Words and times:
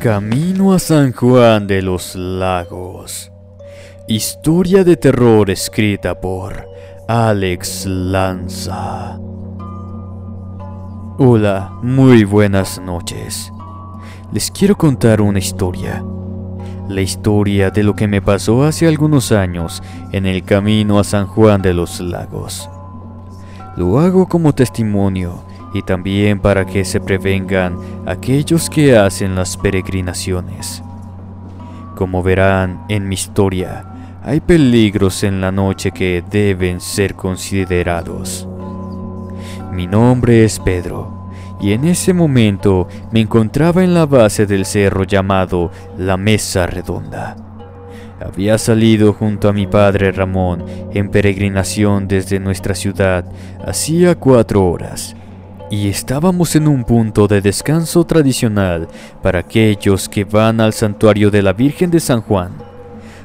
Camino 0.00 0.72
a 0.72 0.78
San 0.78 1.12
Juan 1.12 1.66
de 1.66 1.82
los 1.82 2.14
Lagos. 2.14 3.32
Historia 4.06 4.84
de 4.84 4.96
terror 4.96 5.50
escrita 5.50 6.20
por 6.20 6.68
Alex 7.08 7.86
Lanza. 7.86 9.18
Hola, 11.18 11.72
muy 11.82 12.22
buenas 12.22 12.80
noches. 12.80 13.50
Les 14.32 14.50
quiero 14.52 14.76
contar 14.76 15.20
una 15.20 15.40
historia. 15.40 16.04
La 16.88 17.00
historia 17.00 17.70
de 17.70 17.82
lo 17.82 17.96
que 17.96 18.06
me 18.06 18.22
pasó 18.22 18.62
hace 18.62 18.86
algunos 18.86 19.32
años 19.32 19.82
en 20.12 20.24
el 20.24 20.44
camino 20.44 21.00
a 21.00 21.04
San 21.04 21.26
Juan 21.26 21.60
de 21.60 21.74
los 21.74 22.00
Lagos. 22.00 22.70
Lo 23.76 23.98
hago 23.98 24.26
como 24.28 24.54
testimonio 24.54 25.42
y 25.74 25.82
también 25.82 26.38
para 26.38 26.64
que 26.64 26.84
se 26.84 27.00
prevengan 27.00 27.76
aquellos 28.06 28.70
que 28.70 28.96
hacen 28.96 29.34
las 29.34 29.56
peregrinaciones. 29.56 30.82
Como 31.96 32.22
verán 32.22 32.84
en 32.88 33.08
mi 33.08 33.14
historia, 33.14 34.20
hay 34.22 34.40
peligros 34.40 35.24
en 35.24 35.40
la 35.40 35.50
noche 35.50 35.90
que 35.90 36.22
deben 36.30 36.80
ser 36.80 37.16
considerados. 37.16 38.48
Mi 39.72 39.88
nombre 39.88 40.44
es 40.44 40.60
Pedro, 40.60 41.15
y 41.60 41.72
en 41.72 41.84
ese 41.84 42.12
momento 42.12 42.88
me 43.12 43.20
encontraba 43.20 43.82
en 43.82 43.94
la 43.94 44.06
base 44.06 44.46
del 44.46 44.66
cerro 44.66 45.04
llamado 45.04 45.70
La 45.98 46.16
Mesa 46.16 46.66
Redonda. 46.66 47.36
Había 48.20 48.56
salido 48.56 49.12
junto 49.12 49.48
a 49.48 49.52
mi 49.52 49.66
padre 49.66 50.10
Ramón 50.10 50.64
en 50.92 51.10
peregrinación 51.10 52.08
desde 52.08 52.40
nuestra 52.40 52.74
ciudad 52.74 53.24
hacía 53.64 54.14
cuatro 54.14 54.66
horas 54.66 55.14
y 55.70 55.88
estábamos 55.88 56.54
en 56.56 56.68
un 56.68 56.84
punto 56.84 57.26
de 57.26 57.40
descanso 57.40 58.04
tradicional 58.04 58.88
para 59.22 59.40
aquellos 59.40 60.08
que 60.08 60.24
van 60.24 60.60
al 60.60 60.72
santuario 60.72 61.30
de 61.30 61.42
la 61.42 61.52
Virgen 61.52 61.90
de 61.90 62.00
San 62.00 62.22
Juan, 62.22 62.52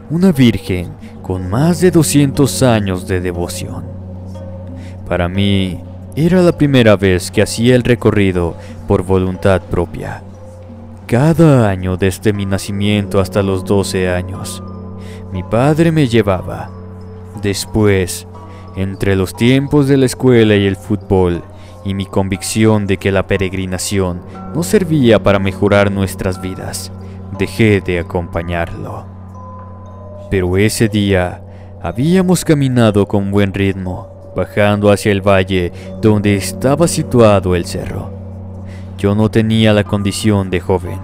una 0.09 0.31
virgen 0.31 0.91
con 1.21 1.49
más 1.49 1.79
de 1.79 1.91
200 1.91 2.63
años 2.63 3.07
de 3.07 3.21
devoción. 3.21 3.85
Para 5.07 5.29
mí, 5.29 5.79
era 6.15 6.41
la 6.41 6.51
primera 6.51 6.97
vez 6.97 7.31
que 7.31 7.41
hacía 7.41 7.75
el 7.75 7.83
recorrido 7.83 8.55
por 8.87 9.03
voluntad 9.03 9.61
propia. 9.61 10.23
Cada 11.07 11.69
año 11.69 11.95
desde 11.95 12.33
mi 12.33 12.45
nacimiento 12.45 13.19
hasta 13.19 13.41
los 13.41 13.63
12 13.63 14.09
años, 14.09 14.61
mi 15.31 15.43
padre 15.43 15.91
me 15.91 16.07
llevaba. 16.07 16.69
Después, 17.41 18.27
entre 18.75 19.15
los 19.15 19.33
tiempos 19.33 19.87
de 19.87 19.97
la 19.97 20.05
escuela 20.05 20.55
y 20.55 20.65
el 20.65 20.75
fútbol, 20.75 21.43
y 21.83 21.93
mi 21.93 22.05
convicción 22.05 22.85
de 22.87 22.97
que 22.97 23.11
la 23.11 23.25
peregrinación 23.25 24.21
no 24.53 24.63
servía 24.63 25.23
para 25.23 25.39
mejorar 25.39 25.91
nuestras 25.91 26.41
vidas, 26.41 26.91
dejé 27.39 27.81
de 27.81 27.99
acompañarlo. 27.99 29.05
Pero 30.29 30.57
ese 30.57 30.89
día 30.89 31.41
habíamos 31.81 32.45
caminado 32.45 33.07
con 33.07 33.31
buen 33.31 33.53
ritmo, 33.53 34.10
bajando 34.35 34.91
hacia 34.91 35.11
el 35.11 35.21
valle 35.21 35.71
donde 36.01 36.35
estaba 36.35 36.87
situado 36.87 37.55
el 37.55 37.65
cerro. 37.65 38.11
Yo 38.97 39.15
no 39.15 39.29
tenía 39.29 39.73
la 39.73 39.83
condición 39.83 40.49
de 40.49 40.59
joven. 40.59 40.99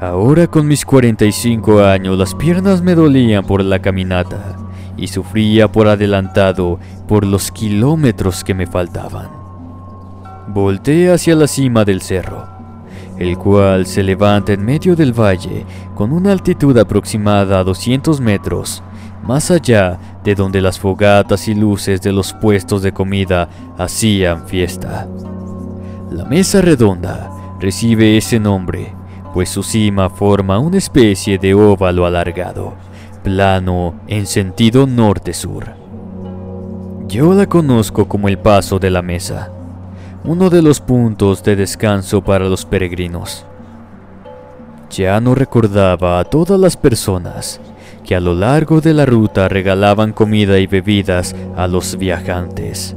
Ahora 0.00 0.46
con 0.46 0.66
mis 0.66 0.84
45 0.84 1.82
años 1.82 2.18
las 2.18 2.34
piernas 2.34 2.82
me 2.82 2.94
dolían 2.94 3.44
por 3.44 3.62
la 3.62 3.80
caminata 3.80 4.56
y 4.96 5.08
sufría 5.08 5.70
por 5.70 5.88
adelantado 5.88 6.78
por 7.08 7.26
los 7.26 7.50
kilómetros 7.50 8.44
que 8.44 8.54
me 8.54 8.66
faltaban. 8.66 9.28
Volté 10.48 11.12
hacia 11.12 11.34
la 11.34 11.46
cima 11.46 11.84
del 11.84 12.02
cerro, 12.02 12.46
el 13.18 13.38
cual 13.38 13.86
se 13.86 14.02
levanta 14.02 14.52
en 14.52 14.64
medio 14.64 14.96
del 14.96 15.12
valle 15.12 15.64
con 15.94 16.12
una 16.12 16.32
altitud 16.32 16.76
aproximada 16.76 17.60
a 17.60 17.64
200 17.64 18.20
metros, 18.20 18.82
más 19.22 19.50
allá 19.50 19.98
de 20.24 20.34
donde 20.34 20.60
las 20.60 20.78
fogatas 20.78 21.48
y 21.48 21.54
luces 21.54 22.00
de 22.02 22.12
los 22.12 22.32
puestos 22.32 22.82
de 22.82 22.92
comida 22.92 23.48
hacían 23.78 24.46
fiesta. 24.46 25.06
La 26.10 26.24
mesa 26.24 26.60
redonda 26.60 27.30
recibe 27.60 28.16
ese 28.16 28.40
nombre, 28.40 28.94
pues 29.32 29.48
su 29.48 29.62
cima 29.62 30.10
forma 30.10 30.58
una 30.58 30.78
especie 30.78 31.38
de 31.38 31.54
óvalo 31.54 32.06
alargado, 32.06 32.74
plano 33.22 33.94
en 34.06 34.26
sentido 34.26 34.86
norte-sur. 34.86 35.74
Yo 37.06 37.34
la 37.34 37.46
conozco 37.46 38.06
como 38.08 38.28
el 38.28 38.38
paso 38.38 38.78
de 38.78 38.90
la 38.90 39.02
mesa 39.02 39.50
uno 40.24 40.50
de 40.50 40.60
los 40.60 40.80
puntos 40.80 41.42
de 41.42 41.56
descanso 41.56 42.22
para 42.22 42.44
los 42.46 42.66
peregrinos. 42.66 43.46
Ya 44.90 45.18
no 45.20 45.34
recordaba 45.34 46.18
a 46.18 46.24
todas 46.24 46.60
las 46.60 46.76
personas 46.76 47.60
que 48.10 48.16
a 48.16 48.20
lo 48.20 48.34
largo 48.34 48.80
de 48.80 48.92
la 48.92 49.06
ruta 49.06 49.48
regalaban 49.48 50.12
comida 50.12 50.58
y 50.58 50.66
bebidas 50.66 51.32
a 51.54 51.68
los 51.68 51.96
viajantes. 51.96 52.96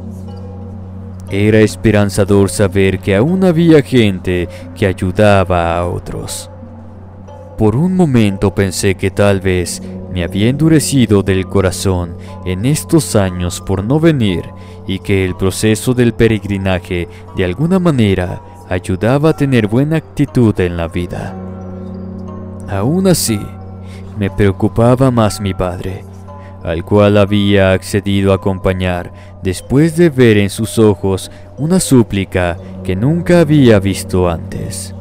Era 1.30 1.60
esperanzador 1.60 2.50
saber 2.50 2.98
que 2.98 3.16
aún 3.16 3.44
había 3.44 3.84
gente 3.84 4.50
que 4.76 4.88
ayudaba 4.88 5.78
a 5.78 5.86
otros. 5.86 6.50
Por 7.60 7.76
un 7.76 7.96
momento 7.96 8.56
pensé 8.56 8.96
que 8.96 9.12
tal 9.12 9.40
vez 9.40 9.84
me 10.12 10.24
había 10.24 10.50
endurecido 10.50 11.22
del 11.22 11.46
corazón 11.46 12.18
en 12.44 12.66
estos 12.66 13.16
años 13.16 13.62
por 13.62 13.84
no 13.84 14.00
venir 14.00 14.42
y 14.88 14.98
que 14.98 15.24
el 15.26 15.36
proceso 15.36 15.94
del 15.94 16.14
peregrinaje 16.16 17.08
de 17.36 17.46
alguna 17.46 17.78
manera 17.78 18.42
ayudaba 18.68 19.30
a 19.30 19.38
tener 19.38 19.68
buena 19.68 19.98
actitud 19.98 20.60
en 20.60 20.76
la 20.76 20.88
vida. 20.88 21.36
Aún 22.68 23.06
así, 23.06 23.40
me 24.18 24.30
preocupaba 24.30 25.12
más 25.12 25.42
mi 25.42 25.54
padre, 25.54 26.04
al 26.64 26.84
cual 26.86 27.18
había 27.18 27.74
accedido 27.74 28.32
a 28.32 28.36
acompañar 28.36 29.12
después 29.42 29.98
de 29.98 30.10
ver 30.10 30.38
en 30.38 30.50
sus 30.50 30.80
ojos 30.80 31.32
una 31.58 31.80
súplica 31.80 32.58
que 32.84 32.96
nunca 32.96 33.42
había 33.42 33.80
visto 33.80 34.30
antes. 34.30 34.96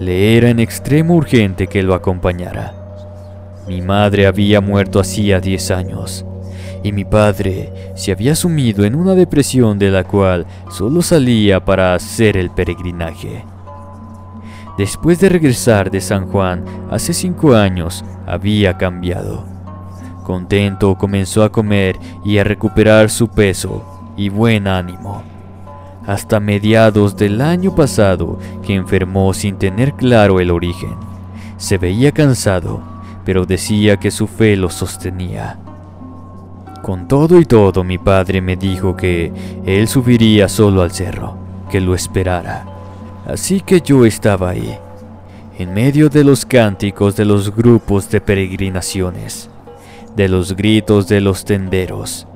Le 0.00 0.36
era 0.36 0.50
en 0.50 0.58
extremo 0.58 1.14
urgente 1.14 1.66
que 1.66 1.82
lo 1.82 1.94
acompañara. 1.94 2.74
Mi 3.68 3.80
madre 3.80 4.26
había 4.26 4.60
muerto 4.60 4.98
hacía 4.98 5.40
10 5.40 5.70
años 5.70 6.24
y 6.82 6.92
mi 6.92 7.04
padre 7.04 7.92
se 7.94 8.12
había 8.12 8.34
sumido 8.34 8.84
en 8.84 8.94
una 8.94 9.14
depresión 9.14 9.78
de 9.78 9.90
la 9.90 10.04
cual 10.04 10.46
solo 10.70 11.02
salía 11.02 11.64
para 11.64 11.94
hacer 11.94 12.36
el 12.36 12.50
peregrinaje. 12.50 13.44
Después 14.76 15.20
de 15.20 15.28
regresar 15.28 15.90
de 15.90 16.00
San 16.00 16.26
Juan 16.28 16.64
hace 16.90 17.12
cinco 17.12 17.54
años, 17.54 18.04
había 18.26 18.78
cambiado. 18.78 19.44
Contento 20.24 20.96
comenzó 20.96 21.42
a 21.42 21.50
comer 21.50 21.98
y 22.24 22.38
a 22.38 22.44
recuperar 22.44 23.10
su 23.10 23.28
peso 23.28 23.84
y 24.16 24.28
buen 24.28 24.66
ánimo. 24.66 25.22
Hasta 26.06 26.40
mediados 26.40 27.16
del 27.16 27.40
año 27.40 27.74
pasado 27.74 28.38
que 28.62 28.74
enfermó 28.74 29.34
sin 29.34 29.56
tener 29.56 29.92
claro 29.92 30.40
el 30.40 30.50
origen. 30.50 30.94
Se 31.58 31.78
veía 31.78 32.12
cansado, 32.12 32.80
pero 33.24 33.46
decía 33.46 33.98
que 33.98 34.10
su 34.10 34.26
fe 34.26 34.56
lo 34.56 34.70
sostenía. 34.70 35.58
Con 36.82 37.06
todo 37.06 37.38
y 37.38 37.44
todo 37.44 37.84
mi 37.84 37.98
padre 37.98 38.40
me 38.40 38.56
dijo 38.56 38.96
que 38.96 39.32
él 39.64 39.86
subiría 39.86 40.48
solo 40.48 40.82
al 40.82 40.90
cerro, 40.90 41.36
que 41.70 41.80
lo 41.80 41.94
esperara. 41.94 42.71
Así 43.26 43.60
que 43.60 43.80
yo 43.80 44.04
estaba 44.04 44.50
ahí, 44.50 44.76
en 45.58 45.72
medio 45.72 46.08
de 46.08 46.24
los 46.24 46.44
cánticos 46.44 47.16
de 47.16 47.24
los 47.24 47.54
grupos 47.54 48.10
de 48.10 48.20
peregrinaciones, 48.20 49.48
de 50.16 50.28
los 50.28 50.56
gritos 50.56 51.06
de 51.06 51.20
los 51.20 51.44
tenderos, 51.44 52.26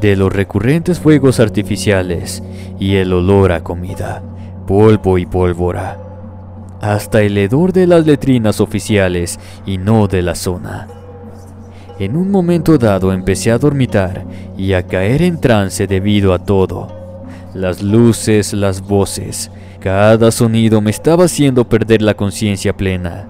de 0.00 0.16
los 0.16 0.32
recurrentes 0.32 1.00
fuegos 1.00 1.40
artificiales 1.40 2.42
y 2.78 2.96
el 2.96 3.12
olor 3.12 3.52
a 3.52 3.62
comida, 3.62 4.22
polvo 4.66 5.16
y 5.16 5.24
pólvora, 5.24 5.98
hasta 6.80 7.22
el 7.22 7.38
hedor 7.38 7.72
de 7.72 7.86
las 7.86 8.04
letrinas 8.04 8.60
oficiales 8.60 9.40
y 9.64 9.78
no 9.78 10.08
de 10.08 10.20
la 10.20 10.34
zona. 10.34 10.88
En 11.98 12.16
un 12.16 12.30
momento 12.30 12.76
dado 12.76 13.12
empecé 13.12 13.50
a 13.50 13.58
dormitar 13.58 14.24
y 14.58 14.74
a 14.74 14.86
caer 14.86 15.22
en 15.22 15.40
trance 15.40 15.86
debido 15.86 16.34
a 16.34 16.40
todo. 16.40 16.88
Las 17.54 17.82
luces, 17.82 18.52
las 18.52 18.80
voces, 18.80 19.50
cada 19.84 20.30
sonido 20.30 20.80
me 20.80 20.90
estaba 20.90 21.26
haciendo 21.26 21.68
perder 21.68 22.00
la 22.00 22.14
conciencia 22.14 22.74
plena, 22.74 23.28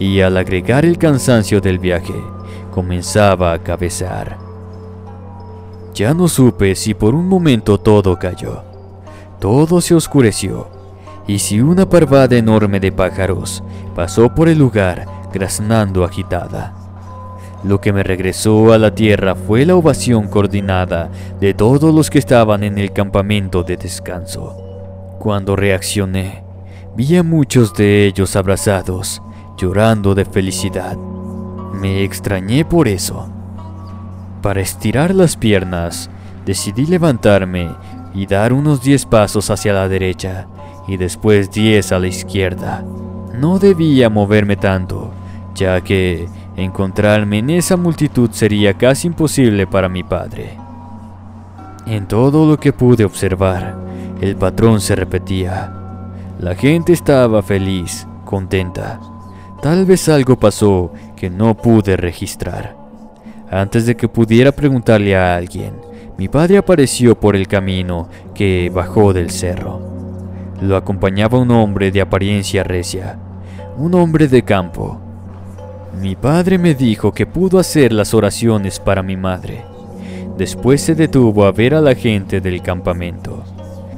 y 0.00 0.20
al 0.20 0.36
agregar 0.36 0.84
el 0.84 0.98
cansancio 0.98 1.60
del 1.60 1.78
viaje, 1.78 2.16
comenzaba 2.72 3.52
a 3.52 3.62
cabecear. 3.62 4.36
Ya 5.94 6.12
no 6.12 6.26
supe 6.26 6.74
si 6.74 6.92
por 6.92 7.14
un 7.14 7.28
momento 7.28 7.78
todo 7.78 8.18
cayó. 8.18 8.64
Todo 9.38 9.80
se 9.80 9.94
oscureció, 9.94 10.66
y 11.28 11.38
si 11.38 11.60
una 11.60 11.88
parvada 11.88 12.36
enorme 12.36 12.80
de 12.80 12.90
pájaros 12.90 13.62
pasó 13.94 14.34
por 14.34 14.48
el 14.48 14.58
lugar 14.58 15.06
graznando 15.32 16.02
agitada. 16.02 16.74
Lo 17.62 17.80
que 17.80 17.92
me 17.92 18.02
regresó 18.02 18.72
a 18.72 18.78
la 18.78 18.92
tierra 18.92 19.36
fue 19.36 19.64
la 19.64 19.76
ovación 19.76 20.26
coordinada 20.26 21.12
de 21.38 21.54
todos 21.54 21.94
los 21.94 22.10
que 22.10 22.18
estaban 22.18 22.64
en 22.64 22.78
el 22.78 22.92
campamento 22.92 23.62
de 23.62 23.76
descanso. 23.76 24.71
Cuando 25.22 25.54
reaccioné, 25.54 26.42
vi 26.96 27.16
a 27.16 27.22
muchos 27.22 27.74
de 27.74 28.06
ellos 28.06 28.34
abrazados, 28.34 29.22
llorando 29.56 30.16
de 30.16 30.24
felicidad. 30.24 30.96
Me 30.96 32.02
extrañé 32.02 32.64
por 32.64 32.88
eso. 32.88 33.28
Para 34.42 34.60
estirar 34.60 35.14
las 35.14 35.36
piernas, 35.36 36.10
decidí 36.44 36.86
levantarme 36.86 37.70
y 38.12 38.26
dar 38.26 38.52
unos 38.52 38.82
10 38.82 39.06
pasos 39.06 39.48
hacia 39.48 39.72
la 39.72 39.88
derecha 39.88 40.48
y 40.88 40.96
después 40.96 41.52
10 41.52 41.92
a 41.92 42.00
la 42.00 42.08
izquierda. 42.08 42.84
No 43.32 43.60
debía 43.60 44.10
moverme 44.10 44.56
tanto, 44.56 45.12
ya 45.54 45.80
que 45.82 46.28
encontrarme 46.56 47.38
en 47.38 47.50
esa 47.50 47.76
multitud 47.76 48.30
sería 48.32 48.74
casi 48.74 49.06
imposible 49.06 49.68
para 49.68 49.88
mi 49.88 50.02
padre. 50.02 50.58
En 51.86 52.08
todo 52.08 52.44
lo 52.44 52.58
que 52.58 52.72
pude 52.72 53.04
observar, 53.04 53.91
el 54.22 54.36
patrón 54.36 54.80
se 54.80 54.94
repetía. 54.94 55.72
La 56.38 56.54
gente 56.54 56.92
estaba 56.92 57.42
feliz, 57.42 58.06
contenta. 58.24 59.00
Tal 59.60 59.84
vez 59.84 60.08
algo 60.08 60.36
pasó 60.36 60.92
que 61.16 61.28
no 61.28 61.56
pude 61.56 61.96
registrar. 61.96 62.76
Antes 63.50 63.84
de 63.84 63.96
que 63.96 64.06
pudiera 64.06 64.52
preguntarle 64.52 65.16
a 65.16 65.34
alguien, 65.34 65.74
mi 66.16 66.28
padre 66.28 66.58
apareció 66.58 67.18
por 67.18 67.34
el 67.34 67.48
camino 67.48 68.08
que 68.32 68.70
bajó 68.72 69.12
del 69.12 69.30
cerro. 69.30 69.80
Lo 70.60 70.76
acompañaba 70.76 71.38
un 71.38 71.50
hombre 71.50 71.90
de 71.90 72.00
apariencia 72.00 72.62
recia, 72.62 73.18
un 73.76 73.92
hombre 73.96 74.28
de 74.28 74.42
campo. 74.42 75.00
Mi 76.00 76.14
padre 76.14 76.58
me 76.58 76.76
dijo 76.76 77.10
que 77.10 77.26
pudo 77.26 77.58
hacer 77.58 77.92
las 77.92 78.14
oraciones 78.14 78.78
para 78.78 79.02
mi 79.02 79.16
madre. 79.16 79.64
Después 80.38 80.80
se 80.80 80.94
detuvo 80.94 81.44
a 81.44 81.50
ver 81.50 81.74
a 81.74 81.80
la 81.80 81.96
gente 81.96 82.40
del 82.40 82.62
campamento. 82.62 83.42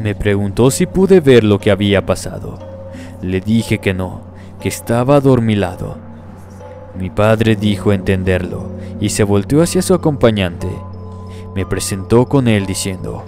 Me 0.04 0.14
preguntó 0.14 0.70
si 0.70 0.84
pude 0.84 1.20
ver 1.20 1.44
lo 1.44 1.58
que 1.58 1.70
había 1.70 2.04
pasado. 2.04 2.58
Le 3.22 3.40
dije 3.40 3.78
que 3.78 3.94
no, 3.94 4.20
que 4.60 4.68
estaba 4.68 5.16
adormilado. 5.16 5.96
Mi 6.98 7.08
padre 7.08 7.56
dijo 7.56 7.90
entenderlo 7.90 8.68
y 9.00 9.08
se 9.08 9.24
volteó 9.24 9.62
hacia 9.62 9.80
su 9.80 9.94
acompañante. 9.94 10.68
Me 11.54 11.64
presentó 11.64 12.26
con 12.26 12.48
él 12.48 12.66
diciendo, 12.66 13.24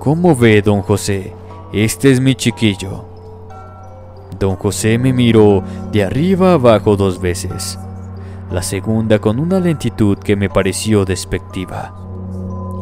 ¿Cómo 0.00 0.34
ve, 0.34 0.62
don 0.62 0.82
José? 0.82 1.32
Este 1.72 2.10
es 2.10 2.18
mi 2.18 2.34
chiquillo. 2.34 3.04
Don 4.40 4.56
José 4.56 4.98
me 4.98 5.12
miró 5.12 5.62
de 5.92 6.02
arriba 6.02 6.54
abajo 6.54 6.96
dos 6.96 7.20
veces, 7.20 7.78
la 8.50 8.62
segunda 8.62 9.20
con 9.20 9.38
una 9.38 9.60
lentitud 9.60 10.18
que 10.18 10.34
me 10.34 10.48
pareció 10.48 11.04
despectiva. 11.04 11.94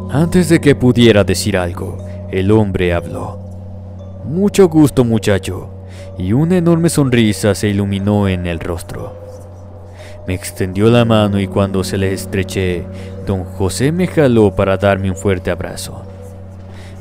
Antes 0.09 0.49
de 0.49 0.59
que 0.59 0.73
pudiera 0.73 1.23
decir 1.23 1.55
algo, 1.55 1.99
el 2.33 2.49
hombre 2.49 2.95
habló. 2.95 3.37
Mucho 4.25 4.67
gusto 4.67 5.03
muchacho, 5.03 5.69
y 6.17 6.33
una 6.33 6.57
enorme 6.57 6.89
sonrisa 6.89 7.53
se 7.53 7.67
iluminó 7.67 8.27
en 8.27 8.47
el 8.47 8.59
rostro. 8.59 9.13
Me 10.27 10.33
extendió 10.33 10.89
la 10.89 11.05
mano 11.05 11.39
y 11.39 11.45
cuando 11.45 11.83
se 11.83 11.99
le 11.99 12.11
estreché, 12.11 12.87
don 13.27 13.43
José 13.43 13.91
me 13.91 14.07
jaló 14.07 14.55
para 14.55 14.77
darme 14.77 15.11
un 15.11 15.15
fuerte 15.15 15.51
abrazo. 15.51 16.01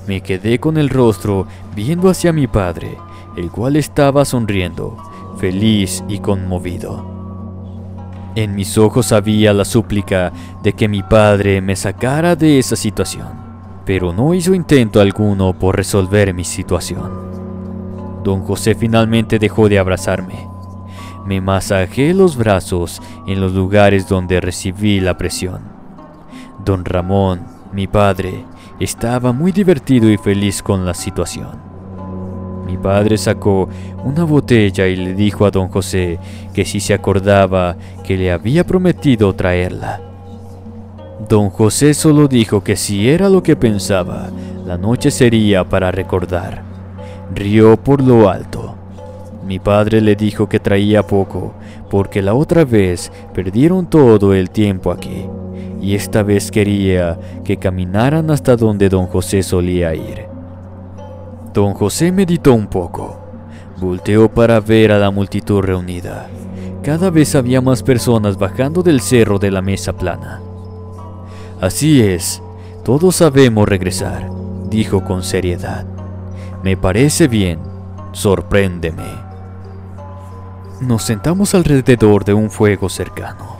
Me 0.07 0.21
quedé 0.21 0.59
con 0.59 0.77
el 0.77 0.91
rostro 0.91 1.47
viendo 1.75 2.11
hacia 2.11 2.31
mi 2.35 2.47
padre, 2.47 2.99
el 3.35 3.51
cual 3.51 3.77
estaba 3.77 4.27
sonriendo, 4.27 4.99
feliz 5.39 6.05
y 6.09 6.19
conmovido. 6.19 7.07
En 8.35 8.55
mis 8.55 8.77
ojos 8.77 9.13
había 9.13 9.55
la 9.55 9.65
súplica 9.65 10.31
de 10.63 10.75
que 10.75 10.89
mi 10.89 11.03
padre 11.03 11.63
me 11.63 11.75
sacara 11.75 12.37
de 12.37 12.59
esa 12.59 12.77
situación 12.77 13.42
pero 13.85 14.13
no 14.13 14.35
hizo 14.35 14.55
intento 14.55 15.01
alguno 15.01 15.53
por 15.53 15.77
resolver 15.77 16.33
mi 16.35 16.45
situación. 16.45 17.33
Don 18.23 18.43
José 18.43 18.75
finalmente 18.75 19.39
dejó 19.39 19.69
de 19.69 19.79
abrazarme. 19.79 20.47
Me 21.27 21.41
masajé 21.41 22.15
los 22.15 22.37
brazos 22.37 23.01
en 23.27 23.41
los 23.41 23.53
lugares 23.53 24.09
donde 24.09 24.41
recibí 24.41 25.01
la 25.01 25.17
presión. 25.17 25.63
Don 26.65 26.85
Ramón, 26.85 27.43
mi 27.73 27.87
padre, 27.87 28.45
estaba 28.79 29.33
muy 29.33 29.53
divertido 29.53 30.11
y 30.11 30.17
feliz 30.17 30.63
con 30.63 30.85
la 30.85 30.95
situación. 30.95 31.73
Mi 32.67 32.77
padre 32.77 33.19
sacó 33.19 33.69
una 34.05 34.25
botella 34.25 34.87
y 34.87 34.97
le 34.97 35.15
dijo 35.15 35.45
a 35.45 35.51
don 35.51 35.69
José 35.69 36.19
que 36.55 36.65
si 36.65 36.81
se 36.81 36.95
acordaba 36.95 37.77
que 38.05 38.17
le 38.17 38.33
había 38.33 38.65
prometido 38.65 39.35
traerla. 39.35 40.12
Don 41.29 41.51
José 41.51 41.95
solo 41.95 42.27
dijo 42.27 42.65
que 42.65 42.77
si 42.77 43.09
era 43.09 43.29
lo 43.29 43.43
que 43.43 43.55
pensaba, 43.55 44.31
la 44.67 44.77
noche 44.77 45.11
sería 45.11 45.65
para 45.65 45.93
recordar. 45.93 46.63
Rió 47.35 47.77
por 47.77 48.03
lo 48.03 48.29
alto. 48.29 48.75
Mi 49.47 49.59
padre 49.59 50.01
le 50.01 50.17
dijo 50.17 50.49
que 50.49 50.59
traía 50.59 51.07
poco, 51.07 51.55
porque 51.91 52.23
la 52.23 52.35
otra 52.35 52.65
vez 52.65 53.13
perdieron 53.35 53.87
todo 53.87 54.35
el 54.35 54.51
tiempo 54.51 54.91
aquí, 54.91 55.27
y 55.81 55.95
esta 55.95 56.23
vez 56.23 56.51
quería 56.51 57.19
que 57.45 57.57
caminaran 57.57 58.31
hasta 58.31 58.57
donde 58.57 58.89
don 58.89 59.07
José 59.07 59.43
solía 59.43 59.95
ir. 59.95 60.27
Don 61.55 61.73
José 61.75 62.11
meditó 62.11 62.53
un 62.53 62.67
poco, 62.67 63.19
volteó 63.81 64.29
para 64.29 64.59
ver 64.61 64.91
a 64.93 64.99
la 64.99 65.11
multitud 65.11 65.61
reunida. 65.61 66.29
Cada 66.83 67.11
vez 67.11 67.35
había 67.35 67.61
más 67.61 67.83
personas 67.83 68.37
bajando 68.37 68.83
del 68.83 69.01
cerro 69.01 69.39
de 69.39 69.51
la 69.51 69.63
mesa 69.63 69.93
plana. 69.93 70.41
Así 71.63 72.03
es, 72.03 72.43
todos 72.85 73.15
sabemos 73.15 73.69
regresar, 73.69 74.29
dijo 74.69 75.05
con 75.05 75.23
seriedad. 75.23 75.87
Me 76.65 76.77
parece 76.77 77.29
bien, 77.29 77.61
sorpréndeme. 78.11 79.07
Nos 80.81 81.05
sentamos 81.05 81.55
alrededor 81.55 82.25
de 82.25 82.35
un 82.35 82.51
fuego 82.51 82.89
cercano. 82.89 83.59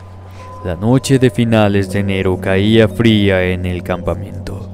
La 0.65 0.75
noche 0.75 1.17
de 1.17 1.29
finales 1.29 1.93
de 1.93 1.99
enero 1.99 2.37
caía 2.41 2.89
fría 2.89 3.41
en 3.41 3.65
el 3.65 3.83
campamento, 3.83 4.69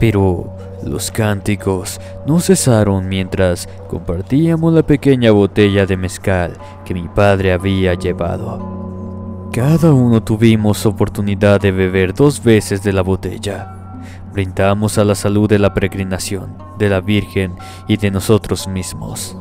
pero 0.00 0.56
los 0.82 1.10
cánticos 1.10 2.00
no 2.26 2.40
cesaron 2.40 3.06
mientras 3.06 3.68
compartíamos 3.86 4.72
la 4.72 4.82
pequeña 4.82 5.30
botella 5.30 5.84
de 5.84 5.98
mezcal 5.98 6.54
que 6.86 6.94
mi 6.94 7.06
padre 7.06 7.52
había 7.52 7.92
llevado. 7.92 8.81
Cada 9.52 9.92
uno 9.92 10.22
tuvimos 10.22 10.86
oportunidad 10.86 11.60
de 11.60 11.72
beber 11.72 12.14
dos 12.14 12.42
veces 12.42 12.82
de 12.82 12.90
la 12.90 13.02
botella. 13.02 14.00
Brindamos 14.32 14.96
a 14.96 15.04
la 15.04 15.14
salud 15.14 15.46
de 15.46 15.58
la 15.58 15.74
peregrinación, 15.74 16.56
de 16.78 16.88
la 16.88 17.02
Virgen 17.02 17.52
y 17.86 17.98
de 17.98 18.10
nosotros 18.10 18.66
mismos. 18.66 19.36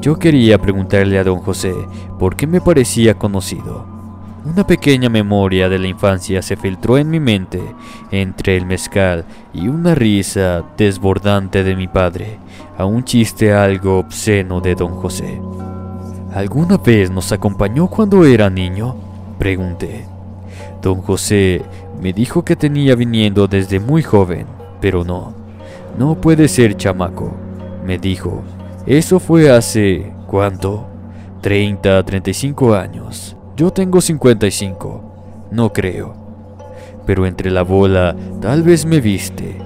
Yo 0.00 0.18
quería 0.18 0.56
preguntarle 0.56 1.18
a 1.18 1.24
don 1.24 1.40
José 1.40 1.74
por 2.18 2.34
qué 2.34 2.46
me 2.46 2.62
parecía 2.62 3.18
conocido. 3.18 3.84
Una 4.46 4.66
pequeña 4.66 5.10
memoria 5.10 5.68
de 5.68 5.78
la 5.78 5.86
infancia 5.86 6.40
se 6.40 6.56
filtró 6.56 6.96
en 6.96 7.10
mi 7.10 7.20
mente 7.20 7.60
entre 8.10 8.56
el 8.56 8.64
mezcal 8.64 9.26
y 9.52 9.68
una 9.68 9.94
risa 9.94 10.64
desbordante 10.78 11.62
de 11.62 11.76
mi 11.76 11.88
padre 11.88 12.38
a 12.78 12.86
un 12.86 13.04
chiste 13.04 13.52
algo 13.52 13.98
obsceno 13.98 14.62
de 14.62 14.74
don 14.74 14.94
José. 14.94 15.42
¿Alguna 16.34 16.78
vez 16.78 17.10
nos 17.10 17.32
acompañó 17.32 17.88
cuando 17.88 18.24
era 18.24 18.48
niño? 18.48 19.11
Pregunté. 19.42 20.04
Don 20.80 21.02
José 21.02 21.62
Me 22.00 22.12
dijo 22.12 22.44
que 22.44 22.54
tenía 22.54 22.94
viniendo 22.94 23.48
desde 23.48 23.80
muy 23.80 24.00
joven, 24.00 24.46
pero 24.80 25.02
no, 25.02 25.34
no 25.98 26.20
puede 26.20 26.46
ser 26.46 26.76
chamaco, 26.76 27.32
me 27.84 27.98
dijo. 27.98 28.44
Eso 28.86 29.18
fue 29.18 29.50
hace, 29.50 30.12
¿cuánto? 30.28 30.86
30, 31.40 32.04
35 32.04 32.74
años. 32.74 33.36
Yo 33.56 33.72
tengo 33.72 34.00
55, 34.00 35.48
no 35.50 35.72
creo. 35.72 36.14
Pero 37.04 37.26
entre 37.26 37.50
la 37.50 37.62
bola 37.62 38.14
tal 38.40 38.62
vez 38.62 38.86
me 38.86 39.00
viste, 39.00 39.56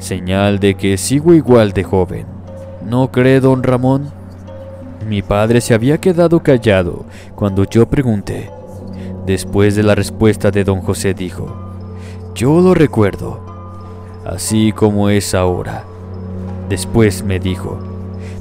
señal 0.00 0.58
de 0.58 0.74
que 0.74 0.96
sigo 0.96 1.34
igual 1.34 1.70
de 1.70 1.84
joven. 1.84 2.26
¿No 2.84 3.12
cree 3.12 3.38
don 3.38 3.62
Ramón? 3.62 4.10
Mi 5.08 5.22
padre 5.22 5.60
se 5.60 5.72
había 5.72 5.98
quedado 5.98 6.42
callado 6.42 7.04
cuando 7.36 7.62
yo 7.62 7.88
pregunté. 7.88 8.50
Después 9.26 9.76
de 9.76 9.82
la 9.82 9.94
respuesta 9.94 10.50
de 10.50 10.64
don 10.64 10.80
José 10.80 11.14
dijo, 11.14 11.54
yo 12.34 12.60
lo 12.60 12.74
recuerdo, 12.74 13.40
así 14.24 14.72
como 14.72 15.08
es 15.10 15.34
ahora. 15.34 15.84
Después 16.68 17.22
me 17.22 17.38
dijo, 17.38 17.78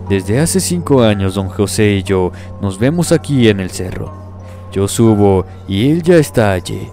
desde 0.09 0.39
hace 0.39 0.59
cinco 0.59 1.03
años 1.03 1.35
don 1.35 1.49
José 1.49 1.91
y 1.91 2.03
yo 2.03 2.31
nos 2.61 2.79
vemos 2.79 3.11
aquí 3.11 3.49
en 3.49 3.59
el 3.59 3.69
cerro. 3.69 4.11
Yo 4.71 4.87
subo 4.87 5.45
y 5.67 5.91
él 5.91 6.01
ya 6.01 6.17
está 6.17 6.53
allí. 6.53 6.89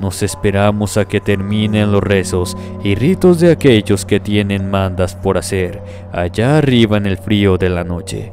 Nos 0.00 0.22
esperamos 0.22 0.96
a 0.96 1.04
que 1.04 1.20
terminen 1.20 1.92
los 1.92 2.02
rezos 2.02 2.56
y 2.82 2.94
ritos 2.94 3.40
de 3.40 3.52
aquellos 3.52 4.04
que 4.04 4.20
tienen 4.20 4.70
mandas 4.70 5.14
por 5.14 5.38
hacer 5.38 5.82
allá 6.12 6.58
arriba 6.58 6.96
en 6.96 7.06
el 7.06 7.18
frío 7.18 7.58
de 7.58 7.68
la 7.68 7.84
noche. 7.84 8.32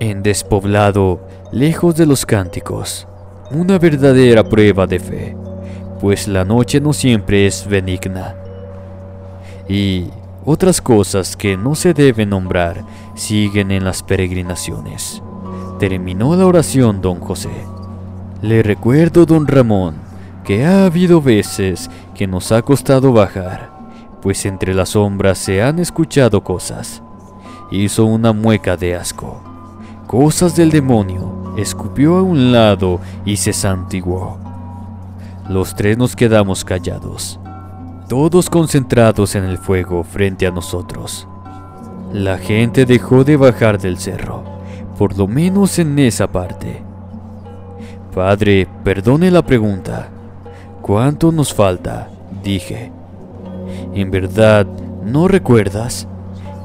En 0.00 0.22
despoblado, 0.22 1.20
lejos 1.50 1.96
de 1.96 2.06
los 2.06 2.24
cánticos, 2.24 3.08
una 3.50 3.78
verdadera 3.78 4.44
prueba 4.44 4.86
de 4.86 4.98
fe, 4.98 5.36
pues 6.00 6.28
la 6.28 6.44
noche 6.44 6.80
no 6.80 6.92
siempre 6.92 7.46
es 7.46 7.66
benigna. 7.66 8.36
Y 9.68 10.06
otras 10.44 10.80
cosas 10.80 11.36
que 11.36 11.56
no 11.56 11.74
se 11.74 11.94
deben 11.94 12.30
nombrar 12.30 12.84
siguen 13.14 13.70
en 13.70 13.84
las 13.84 14.02
peregrinaciones. 14.02 15.22
Terminó 15.78 16.34
la 16.36 16.46
oración 16.46 17.00
don 17.00 17.20
José. 17.20 17.50
Le 18.42 18.62
recuerdo 18.62 19.26
don 19.26 19.46
Ramón 19.46 19.96
que 20.44 20.64
ha 20.64 20.86
habido 20.86 21.20
veces 21.20 21.90
que 22.14 22.26
nos 22.26 22.52
ha 22.52 22.62
costado 22.62 23.12
bajar, 23.12 23.70
pues 24.22 24.46
entre 24.46 24.74
las 24.74 24.90
sombras 24.90 25.38
se 25.38 25.62
han 25.62 25.78
escuchado 25.78 26.42
cosas. 26.42 27.02
Hizo 27.70 28.06
una 28.06 28.32
mueca 28.32 28.76
de 28.76 28.96
asco. 28.96 29.42
Cosas 30.06 30.56
del 30.56 30.70
demonio, 30.70 31.37
escupió 31.58 32.18
a 32.18 32.22
un 32.22 32.52
lado 32.52 33.00
y 33.24 33.36
se 33.36 33.52
santiguó. 33.52 34.38
Los 35.48 35.74
tres 35.74 35.98
nos 35.98 36.14
quedamos 36.14 36.64
callados, 36.64 37.40
todos 38.08 38.48
concentrados 38.48 39.34
en 39.34 39.44
el 39.44 39.58
fuego 39.58 40.04
frente 40.04 40.46
a 40.46 40.52
nosotros. 40.52 41.26
La 42.12 42.38
gente 42.38 42.86
dejó 42.86 43.24
de 43.24 43.36
bajar 43.36 43.80
del 43.80 43.98
cerro, 43.98 44.44
por 44.96 45.18
lo 45.18 45.26
menos 45.26 45.78
en 45.80 45.98
esa 45.98 46.30
parte. 46.30 46.82
Padre, 48.14 48.68
perdone 48.84 49.30
la 49.30 49.42
pregunta. 49.42 50.08
¿Cuánto 50.80 51.32
nos 51.32 51.52
falta? 51.52 52.08
dije. 52.42 52.92
En 53.94 54.10
verdad, 54.12 54.64
¿no 55.04 55.26
recuerdas? 55.26 56.06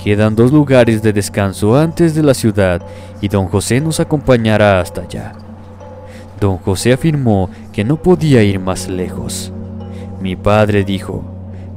Quedan 0.03 0.35
dos 0.35 0.51
lugares 0.51 1.01
de 1.01 1.13
descanso 1.13 1.77
antes 1.77 2.13
de 2.13 2.23
la 2.23 2.33
ciudad 2.33 2.81
y 3.23 3.29
don 3.29 3.47
José 3.47 3.79
nos 3.79 4.01
acompañará 4.01 4.81
hasta 4.81 5.03
allá. 5.03 5.31
Don 6.41 6.57
José 6.57 6.91
afirmó 6.91 7.49
que 7.71 7.85
no 7.85 7.95
podía 7.95 8.43
ir 8.43 8.59
más 8.59 8.89
lejos. 8.89 9.53
Mi 10.19 10.35
padre 10.35 10.83
dijo, 10.83 11.23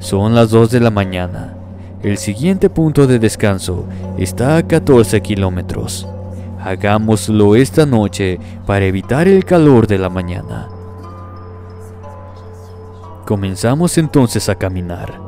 son 0.01 0.35
las 0.35 0.51
dos 0.51 0.73
de 0.73 0.81
la 0.81 0.91
mañana. 0.91 1.55
El 2.03 2.19
siguiente 2.19 2.69
punto 2.69 3.07
de 3.07 3.21
descanso 3.21 3.85
está 4.19 4.57
a 4.57 4.67
14 4.67 5.23
kilómetros. 5.23 6.09
Hagámoslo 6.65 7.55
esta 7.55 7.87
noche 7.87 8.41
para 8.67 8.85
evitar 8.87 9.29
el 9.29 9.45
calor 9.45 9.87
de 9.87 9.99
la 9.99 10.11
mañana. 10.11 10.69
Comenzamos 13.25 13.99
entonces 13.99 14.49
a 14.49 14.57
caminar. 14.57 15.21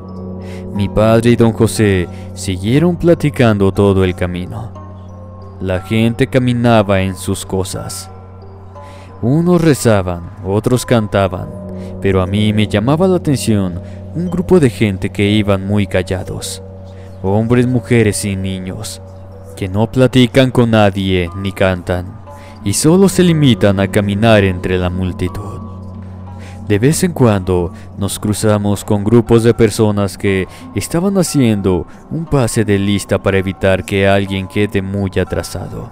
Mi 0.75 0.89
padre 0.89 1.31
y 1.31 1.37
don 1.37 1.53
José 1.53 2.09
siguieron 2.35 2.97
platicando 2.97 3.71
todo 3.71 4.03
el 4.03 4.17
camino. 4.17 4.88
La 5.61 5.81
gente 5.81 6.29
caminaba 6.29 7.01
en 7.01 7.17
sus 7.17 7.45
cosas. 7.45 8.09
Unos 9.21 9.61
rezaban, 9.61 10.31
otros 10.47 10.87
cantaban, 10.87 11.49
pero 12.01 12.23
a 12.23 12.27
mí 12.29 12.53
me 12.53 12.69
llamaba 12.69 13.09
la 13.09 13.17
atención 13.17 13.81
un 14.15 14.31
grupo 14.31 14.61
de 14.61 14.71
gente 14.71 15.11
que 15.11 15.29
iban 15.29 15.67
muy 15.67 15.89
callados. 15.89 16.63
Hombres, 17.23 17.67
mujeres 17.67 18.25
y 18.25 18.37
niños, 18.37 19.03
que 19.57 19.67
no 19.67 19.91
platican 19.91 20.53
con 20.53 20.71
nadie 20.71 21.29
ni 21.37 21.51
cantan, 21.51 22.07
y 22.65 22.75
solo 22.75 23.09
se 23.09 23.25
limitan 23.25 23.81
a 23.81 23.89
caminar 23.89 24.45
entre 24.45 24.79
la 24.79 24.91
multitud. 24.91 25.58
De 26.69 26.79
vez 26.79 27.03
en 27.03 27.13
cuando 27.13 27.73
nos 27.97 28.19
cruzamos 28.19 28.85
con 28.85 29.03
grupos 29.03 29.43
de 29.43 29.55
personas 29.55 30.19
que 30.19 30.47
estaban 30.75 31.17
haciendo 31.17 31.87
un 32.11 32.27
pase 32.27 32.63
de 32.63 32.79
lista 32.79 33.23
para 33.23 33.39
evitar 33.39 33.87
que 33.87 34.07
alguien 34.07 34.47
quede 34.47 34.83
muy 34.83 35.11
atrasado. 35.19 35.91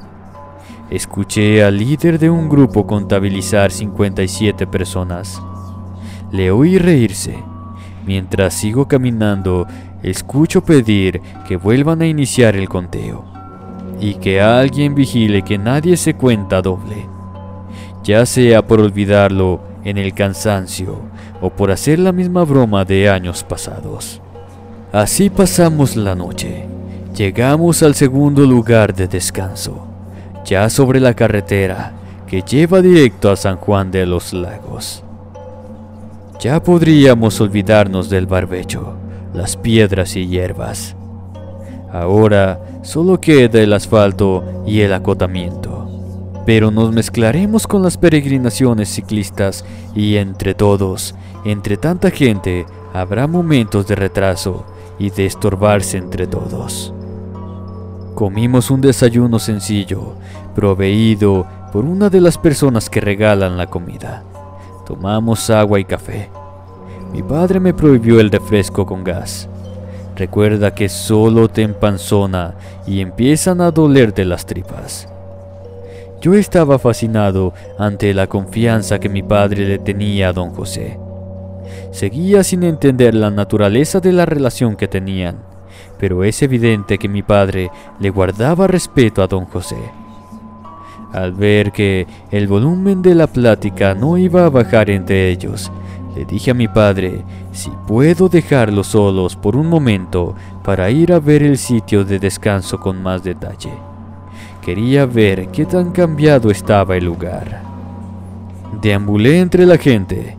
Escuché 0.91 1.65
al 1.65 1.79
líder 1.79 2.19
de 2.19 2.29
un 2.29 2.51
grupo 2.51 2.87
contabilizar 2.87 3.73
57 3.73 4.67
personas. 4.67 5.41
Le 6.31 6.51
oí 6.51 6.77
reírse. 6.79 7.43
Mientras 8.07 8.53
sigo 8.53 8.87
caminando, 8.87 9.67
escucho 10.03 10.63
pedir 10.63 11.23
que 11.49 11.57
vuelvan 11.57 12.03
a 12.03 12.07
iniciar 12.07 12.55
el 12.55 12.69
conteo 12.69 13.25
y 13.99 14.17
que 14.17 14.43
alguien 14.43 14.95
vigile 14.95 15.41
que 15.41 15.57
nadie 15.57 15.97
se 15.97 16.15
cuenta 16.15 16.61
doble, 16.61 17.09
ya 18.05 18.27
sea 18.27 18.67
por 18.67 18.81
olvidarlo 18.81 19.76
en 19.87 19.99
el 19.99 20.13
cansancio 20.15 20.99
o 21.41 21.51
por 21.51 21.71
hacer 21.71 22.01
la 22.01 22.11
misma 22.11 22.45
broma 22.45 22.85
de 22.85 23.09
años 23.09 23.45
pasados. 23.45 24.21
Así 24.93 25.31
pasamos 25.31 25.95
la 25.95 26.17
noche. 26.17 26.67
Llegamos 27.15 27.85
al 27.85 27.95
segundo 27.95 28.45
lugar 28.45 28.93
de 28.93 29.07
descanso, 29.07 29.87
ya 30.45 30.69
sobre 30.69 30.99
la 30.99 31.15
carretera 31.15 31.93
que 32.27 32.43
lleva 32.43 32.83
directo 32.83 33.31
a 33.31 33.37
San 33.37 33.57
Juan 33.59 33.93
de 33.93 34.07
los 34.07 34.33
Lagos. 34.33 35.05
Ya 36.41 36.61
podríamos 36.61 37.41
olvidarnos 37.41 38.11
del 38.11 38.27
barbecho, 38.27 38.95
las 39.33 39.57
piedras 39.57 40.17
y 40.17 40.27
hierbas. 40.27 40.97
Ahora 41.93 42.59
solo 42.83 43.21
queda 43.21 43.61
el 43.61 43.73
asfalto 43.73 44.65
y 44.67 44.81
el 44.81 44.93
acotamiento 44.93 45.76
pero 46.47 46.71
nos 46.71 46.93
mezclaremos 46.93 47.67
con 47.67 47.83
las 47.83 47.99
peregrinaciones 47.99 48.89
ciclistas 48.89 49.65
y 49.97 50.17
entre 50.17 50.55
todos, 50.55 51.17
entre 51.45 51.77
tanta 51.77 52.11
gente, 52.11 52.65
habrá 52.95 53.27
momentos 53.27 53.89
de 53.89 53.97
retraso 53.97 54.65
y 54.97 55.11
de 55.11 55.27
estorbarse 55.27 55.99
entre 55.99 56.29
todos. 56.29 56.95
Comimos 58.15 58.71
un 58.71 58.81
desayuno 58.81 59.41
sencillo, 59.41 60.15
proveído 60.55 61.47
por 61.73 61.85
una 61.85 62.09
de 62.09 62.21
las 62.21 62.39
personas 62.39 62.89
que 62.89 63.01
regalan 63.01 63.59
la 63.59 63.67
comida. 63.67 64.23
Tomamos 64.87 65.51
agua 65.51 65.81
y 65.81 65.85
café. 65.85 66.31
Mi 67.13 67.25
padre 67.25 67.59
me 67.59 67.75
prohibió 67.75 68.21
el 68.21 68.31
refresco 68.31 68.87
con 68.87 69.03
gas. 69.03 69.49
Recuerda 70.15 70.75
que 70.75 70.89
solo 70.89 71.49
te 71.49 71.63
empanzona 71.63 72.55
y 72.87 73.01
empiezan 73.01 73.61
a 73.61 73.73
dolerte 73.73 74.25
las 74.25 74.47
tripas. 74.47 75.09
Yo 76.27 76.35
estaba 76.35 76.81
fascinado 76.81 77.55
ante 77.79 78.13
la 78.13 78.27
confianza 78.27 78.99
que 78.99 79.09
mi 79.09 79.23
padre 79.23 79.65
le 79.65 79.79
tenía 79.79 80.31
a 80.31 80.33
don 80.33 80.51
José. 80.51 80.99
Seguía 81.93 82.43
sin 82.43 82.65
entender 82.65 83.15
la 83.15 83.31
naturaleza 83.31 84.01
de 84.01 84.11
la 84.11 84.27
relación 84.27 84.75
que 84.75 84.89
tenían, 84.89 85.37
pero 86.01 86.25
es 86.25 86.43
evidente 86.43 86.99
que 86.99 87.09
mi 87.09 87.23
padre 87.23 87.71
le 88.01 88.11
guardaba 88.11 88.67
respeto 88.67 89.23
a 89.23 89.29
don 89.29 89.45
José. 89.45 89.79
Al 91.13 91.31
ver 91.31 91.71
que 91.71 92.09
el 92.33 92.49
volumen 92.49 93.03
de 93.03 93.15
la 93.15 93.29
plática 93.29 93.95
no 93.95 94.19
iba 94.19 94.47
a 94.47 94.51
bajar 94.51 94.91
entre 94.91 95.31
ellos, 95.31 95.71
le 96.17 96.25
dije 96.25 96.51
a 96.51 96.55
mi 96.55 96.67
padre 96.67 97.23
si 97.53 97.71
puedo 97.87 98.29
dejarlos 98.29 98.89
solos 98.89 99.37
por 99.37 99.55
un 99.55 99.69
momento 99.69 100.35
para 100.65 100.91
ir 100.91 101.13
a 101.13 101.21
ver 101.21 101.45
el 101.45 101.57
sitio 101.57 102.05
de 102.05 102.19
descanso 102.19 102.81
con 102.81 103.01
más 103.01 103.23
detalle. 103.23 103.86
Quería 104.67 105.07
ver 105.07 105.47
qué 105.53 105.65
tan 105.65 105.93
cambiado 105.93 106.51
estaba 106.51 106.97
el 106.97 107.05
lugar. 107.05 107.63
Deambulé 108.83 109.39
entre 109.39 109.65
la 109.65 109.79
gente. 109.79 110.37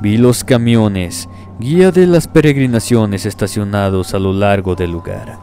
Vi 0.00 0.16
los 0.16 0.44
camiones, 0.44 1.28
guía 1.60 1.90
de 1.90 2.06
las 2.06 2.26
peregrinaciones 2.26 3.26
estacionados 3.26 4.14
a 4.14 4.18
lo 4.18 4.32
largo 4.32 4.74
del 4.74 4.92
lugar. 4.92 5.38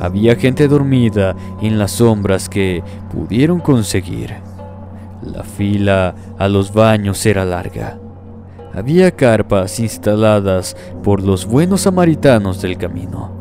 Había 0.00 0.36
gente 0.36 0.68
dormida 0.68 1.36
en 1.60 1.78
las 1.78 1.90
sombras 1.90 2.48
que 2.48 2.82
pudieron 3.12 3.60
conseguir. 3.60 4.36
La 5.22 5.42
fila 5.42 6.14
a 6.38 6.48
los 6.48 6.72
baños 6.72 7.26
era 7.26 7.44
larga. 7.44 7.98
Había 8.72 9.10
carpas 9.10 9.80
instaladas 9.80 10.78
por 11.02 11.22
los 11.22 11.44
buenos 11.44 11.82
samaritanos 11.82 12.62
del 12.62 12.78
camino. 12.78 13.32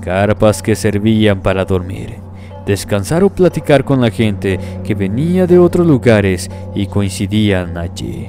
Carpas 0.00 0.62
que 0.62 0.74
servían 0.74 1.42
para 1.42 1.66
dormir, 1.66 2.21
descansar 2.66 3.24
o 3.24 3.30
platicar 3.30 3.84
con 3.84 4.00
la 4.00 4.10
gente 4.10 4.58
que 4.84 4.94
venía 4.94 5.46
de 5.46 5.58
otros 5.58 5.86
lugares 5.86 6.50
y 6.74 6.86
coincidían 6.86 7.76
allí. 7.76 8.28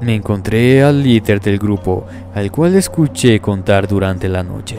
Me 0.00 0.14
encontré 0.14 0.82
al 0.82 1.02
líder 1.02 1.40
del 1.40 1.58
grupo, 1.58 2.06
al 2.34 2.52
cual 2.52 2.76
escuché 2.76 3.40
contar 3.40 3.88
durante 3.88 4.28
la 4.28 4.42
noche. 4.42 4.78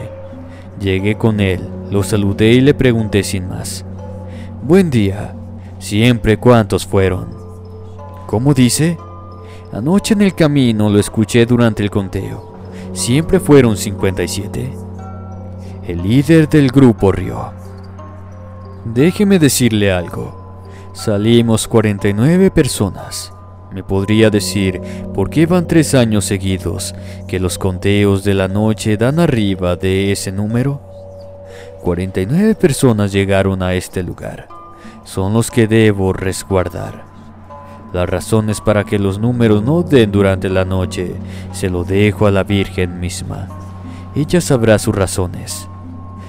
Llegué 0.80 1.16
con 1.16 1.40
él, 1.40 1.60
lo 1.90 2.02
saludé 2.02 2.52
y 2.52 2.60
le 2.60 2.72
pregunté 2.72 3.22
sin 3.22 3.48
más. 3.48 3.84
Buen 4.62 4.90
día. 4.90 5.34
Siempre 5.78 6.36
cuántos 6.36 6.86
fueron. 6.86 7.28
¿Cómo 8.26 8.54
dice? 8.54 8.96
Anoche 9.72 10.14
en 10.14 10.22
el 10.22 10.34
camino 10.34 10.88
lo 10.88 10.98
escuché 10.98 11.46
durante 11.46 11.82
el 11.82 11.90
conteo. 11.90 12.54
Siempre 12.92 13.40
fueron 13.40 13.76
57. 13.76 14.72
El 15.86 16.02
líder 16.02 16.48
del 16.48 16.68
grupo 16.68 17.12
rió. 17.12 17.59
Déjeme 18.84 19.38
decirle 19.38 19.92
algo. 19.92 20.64
Salimos 20.94 21.68
49 21.68 22.50
personas. 22.50 23.32
¿Me 23.72 23.84
podría 23.84 24.30
decir 24.30 24.80
por 25.14 25.28
qué 25.28 25.46
van 25.46 25.66
tres 25.66 25.94
años 25.94 26.24
seguidos 26.24 26.94
que 27.28 27.38
los 27.38 27.58
conteos 27.58 28.24
de 28.24 28.34
la 28.34 28.48
noche 28.48 28.96
dan 28.96 29.20
arriba 29.20 29.76
de 29.76 30.10
ese 30.12 30.32
número? 30.32 30.80
49 31.82 32.54
personas 32.54 33.12
llegaron 33.12 33.62
a 33.62 33.74
este 33.74 34.02
lugar. 34.02 34.48
Son 35.04 35.34
los 35.34 35.50
que 35.50 35.66
debo 35.68 36.14
resguardar. 36.14 37.04
Las 37.92 38.08
razones 38.08 38.60
para 38.62 38.84
que 38.84 38.98
los 38.98 39.18
números 39.18 39.62
no 39.62 39.82
den 39.82 40.10
durante 40.10 40.48
la 40.48 40.64
noche 40.64 41.14
se 41.52 41.68
lo 41.68 41.84
dejo 41.84 42.26
a 42.26 42.30
la 42.30 42.44
Virgen 42.44 42.98
misma. 42.98 43.46
Ella 44.14 44.40
sabrá 44.40 44.78
sus 44.78 44.94
razones. 44.94 45.68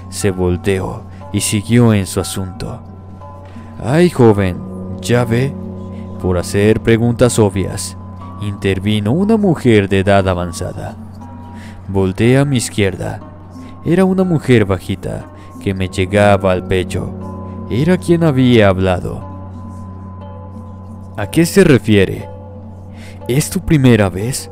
Se 0.10 0.32
volteó 0.32 1.11
y 1.34 1.42
siguió 1.42 1.94
en 1.94 2.06
su 2.06 2.20
asunto. 2.20 2.82
Ay, 3.84 4.10
joven, 4.10 4.58
ya 5.02 5.26
ve, 5.26 5.54
por 6.22 6.38
hacer 6.38 6.82
preguntas 6.82 7.40
obvias, 7.40 7.98
intervino 8.42 9.12
una 9.12 9.38
mujer 9.38 9.90
de 9.90 10.00
edad 10.00 10.28
avanzada. 10.28 10.96
Volté 11.88 12.38
a 12.38 12.46
mi 12.46 12.58
izquierda. 12.58 13.20
Era 13.84 14.06
una 14.06 14.24
mujer 14.24 14.66
bajita 14.66 15.26
que 15.62 15.74
me 15.74 15.90
llegaba 15.90 16.52
al 16.52 16.68
pecho. 16.68 17.68
Era 17.70 17.98
quien 17.98 18.24
había 18.24 18.70
hablado. 18.70 19.22
¿A 21.18 21.28
qué 21.30 21.46
se 21.46 21.64
refiere? 21.64 22.30
¿Es 23.28 23.50
tu 23.50 23.60
primera 23.60 24.10
vez? 24.10 24.50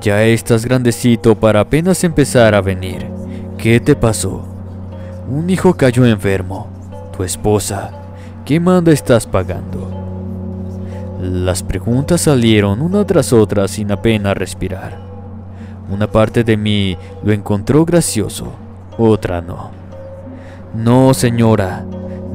Ya 0.00 0.22
estás 0.24 0.64
grandecito 0.64 1.34
para 1.34 1.60
apenas 1.60 2.02
empezar 2.04 2.54
a 2.54 2.60
venir. 2.60 3.06
¿Qué 3.56 3.80
te 3.80 3.94
pasó? 3.94 4.51
Un 5.32 5.48
hijo 5.48 5.72
cayó 5.72 6.04
enfermo. 6.04 6.66
Tu 7.16 7.24
esposa. 7.24 7.90
¿Qué 8.44 8.60
manda 8.60 8.92
estás 8.92 9.26
pagando? 9.26 9.88
Las 11.22 11.62
preguntas 11.62 12.20
salieron 12.20 12.82
una 12.82 13.06
tras 13.06 13.32
otra 13.32 13.66
sin 13.66 13.90
apenas 13.90 14.36
respirar. 14.36 14.98
Una 15.90 16.06
parte 16.06 16.44
de 16.44 16.58
mí 16.58 16.98
lo 17.24 17.32
encontró 17.32 17.86
gracioso, 17.86 18.52
otra 18.98 19.40
no. 19.40 19.70
No, 20.74 21.14
señora, 21.14 21.86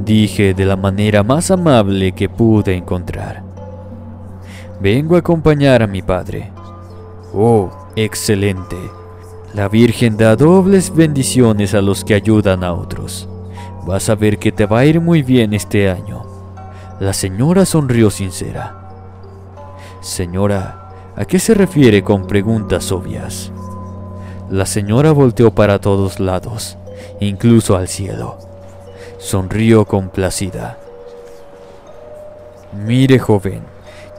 dije 0.03 0.55
de 0.55 0.65
la 0.65 0.75
manera 0.75 1.21
más 1.21 1.51
amable 1.51 2.13
que 2.13 2.29
pude 2.29 2.75
encontrar. 2.75 3.43
Vengo 4.81 5.15
a 5.15 5.19
acompañar 5.19 5.83
a 5.83 5.87
mi 5.87 6.01
padre. 6.01 6.51
Oh, 7.31 7.69
excelente. 7.95 8.96
La 9.57 9.69
Virgen 9.69 10.17
da 10.17 10.35
dobles 10.35 10.93
bendiciones 10.93 11.73
a 11.73 11.81
los 11.81 12.05
que 12.05 12.13
ayudan 12.13 12.63
a 12.63 12.73
otros. 12.73 13.27
Vas 13.87 14.07
a 14.07 14.13
ver 14.13 14.37
que 14.37 14.51
te 14.51 14.67
va 14.67 14.81
a 14.81 14.85
ir 14.85 15.01
muy 15.01 15.23
bien 15.23 15.51
este 15.55 15.89
año. 15.89 16.27
La 16.99 17.11
señora 17.11 17.65
sonrió 17.65 18.11
sincera. 18.11 18.91
Señora, 19.99 20.91
¿a 21.15 21.25
qué 21.25 21.39
se 21.39 21.55
refiere 21.55 22.03
con 22.03 22.27
preguntas 22.27 22.91
obvias? 22.91 23.51
La 24.51 24.67
señora 24.67 25.11
volteó 25.11 25.49
para 25.49 25.79
todos 25.79 26.19
lados, 26.19 26.77
incluso 27.19 27.75
al 27.75 27.87
cielo. 27.87 28.37
Sonrió 29.17 29.85
complacida. 29.85 30.77
Mire, 32.85 33.17
joven, 33.17 33.63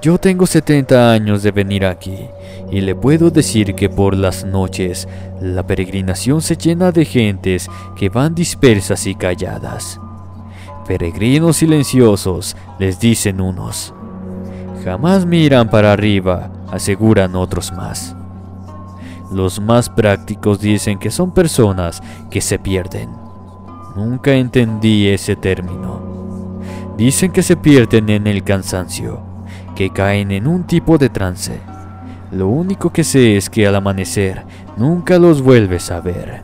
yo 0.00 0.18
tengo 0.18 0.46
70 0.46 1.12
años 1.12 1.42
de 1.42 1.50
venir 1.50 1.84
aquí 1.84 2.28
y 2.70 2.80
le 2.80 2.94
puedo 2.94 3.30
decir 3.30 3.74
que 3.74 3.88
por 3.88 4.16
las 4.16 4.44
noches 4.44 5.08
la 5.40 5.66
peregrinación 5.66 6.40
se 6.40 6.56
llena 6.56 6.92
de 6.92 7.04
gentes 7.04 7.68
que 7.96 8.08
van 8.08 8.34
dispersas 8.34 9.06
y 9.06 9.14
calladas. 9.14 10.00
Peregrinos 10.87 11.58
silenciosos, 11.58 12.56
les 12.78 13.00
dicen 13.00 13.40
unos. 13.40 13.92
Jamás 14.84 15.26
miran 15.26 15.68
para 15.68 15.92
arriba, 15.92 16.50
aseguran 16.70 17.37
otros 17.37 17.72
más. 17.72 18.14
Los 19.30 19.61
más 19.61 19.90
prácticos 19.90 20.61
dicen 20.61 20.98
que 20.98 21.11
son 21.11 21.32
personas 21.32 22.02
que 22.30 22.40
se 22.40 22.58
pierden. 22.58 23.11
Nunca 23.96 24.32
entendí 24.32 25.08
ese 25.08 25.37
término. 25.37 26.58
Dicen 26.96 27.32
que 27.32 27.42
se 27.42 27.56
pierden 27.56 28.08
en 28.08 28.26
el 28.26 28.42
cansancio, 28.42 29.27
que 29.78 29.90
caen 29.90 30.32
en 30.32 30.48
un 30.48 30.64
tipo 30.64 30.98
de 30.98 31.08
trance. 31.08 31.52
Lo 32.32 32.48
único 32.48 32.90
que 32.90 33.04
sé 33.04 33.36
es 33.36 33.48
que 33.48 33.64
al 33.64 33.76
amanecer 33.76 34.42
nunca 34.76 35.20
los 35.20 35.40
vuelves 35.40 35.92
a 35.92 36.00
ver. 36.00 36.42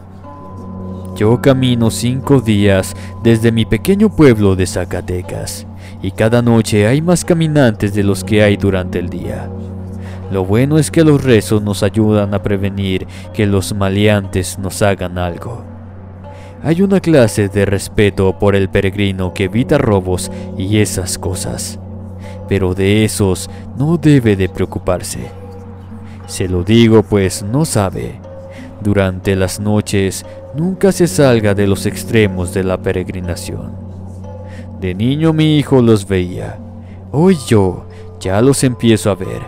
Yo 1.16 1.42
camino 1.42 1.90
cinco 1.90 2.40
días 2.40 2.94
desde 3.24 3.50
mi 3.50 3.64
pequeño 3.64 4.08
pueblo 4.08 4.54
de 4.54 4.68
Zacatecas 4.68 5.66
y 6.00 6.12
cada 6.12 6.42
noche 6.42 6.86
hay 6.86 7.02
más 7.02 7.24
caminantes 7.24 7.92
de 7.92 8.04
los 8.04 8.22
que 8.22 8.40
hay 8.44 8.56
durante 8.56 9.00
el 9.00 9.08
día. 9.08 9.50
Lo 10.30 10.44
bueno 10.44 10.78
es 10.78 10.92
que 10.92 11.02
los 11.02 11.24
rezos 11.24 11.60
nos 11.60 11.82
ayudan 11.82 12.34
a 12.34 12.42
prevenir 12.44 13.04
que 13.32 13.46
los 13.46 13.74
maleantes 13.74 14.60
nos 14.60 14.80
hagan 14.80 15.18
algo. 15.18 15.64
Hay 16.62 16.82
una 16.82 17.00
clase 17.00 17.48
de 17.48 17.66
respeto 17.66 18.38
por 18.38 18.54
el 18.54 18.68
peregrino 18.68 19.34
que 19.34 19.44
evita 19.44 19.76
robos 19.76 20.30
y 20.56 20.78
esas 20.78 21.18
cosas, 21.18 21.80
pero 22.48 22.74
de 22.74 23.04
esos 23.04 23.50
no 23.76 23.96
debe 23.96 24.36
de 24.36 24.48
preocuparse. 24.48 25.30
Se 26.26 26.48
lo 26.48 26.62
digo 26.62 27.02
pues 27.02 27.42
no 27.42 27.64
sabe. 27.64 28.20
Durante 28.80 29.36
las 29.36 29.60
noches 29.60 30.26
nunca 30.54 30.92
se 30.92 31.06
salga 31.06 31.54
de 31.54 31.66
los 31.66 31.86
extremos 31.86 32.52
de 32.52 32.64
la 32.64 32.78
peregrinación. 32.78 33.72
De 34.80 34.94
niño 34.94 35.32
mi 35.32 35.56
hijo 35.58 35.80
los 35.80 36.06
veía. 36.06 36.58
Hoy 37.12 37.38
yo 37.46 37.86
ya 38.20 38.40
los 38.42 38.64
empiezo 38.64 39.10
a 39.10 39.14
ver. 39.14 39.42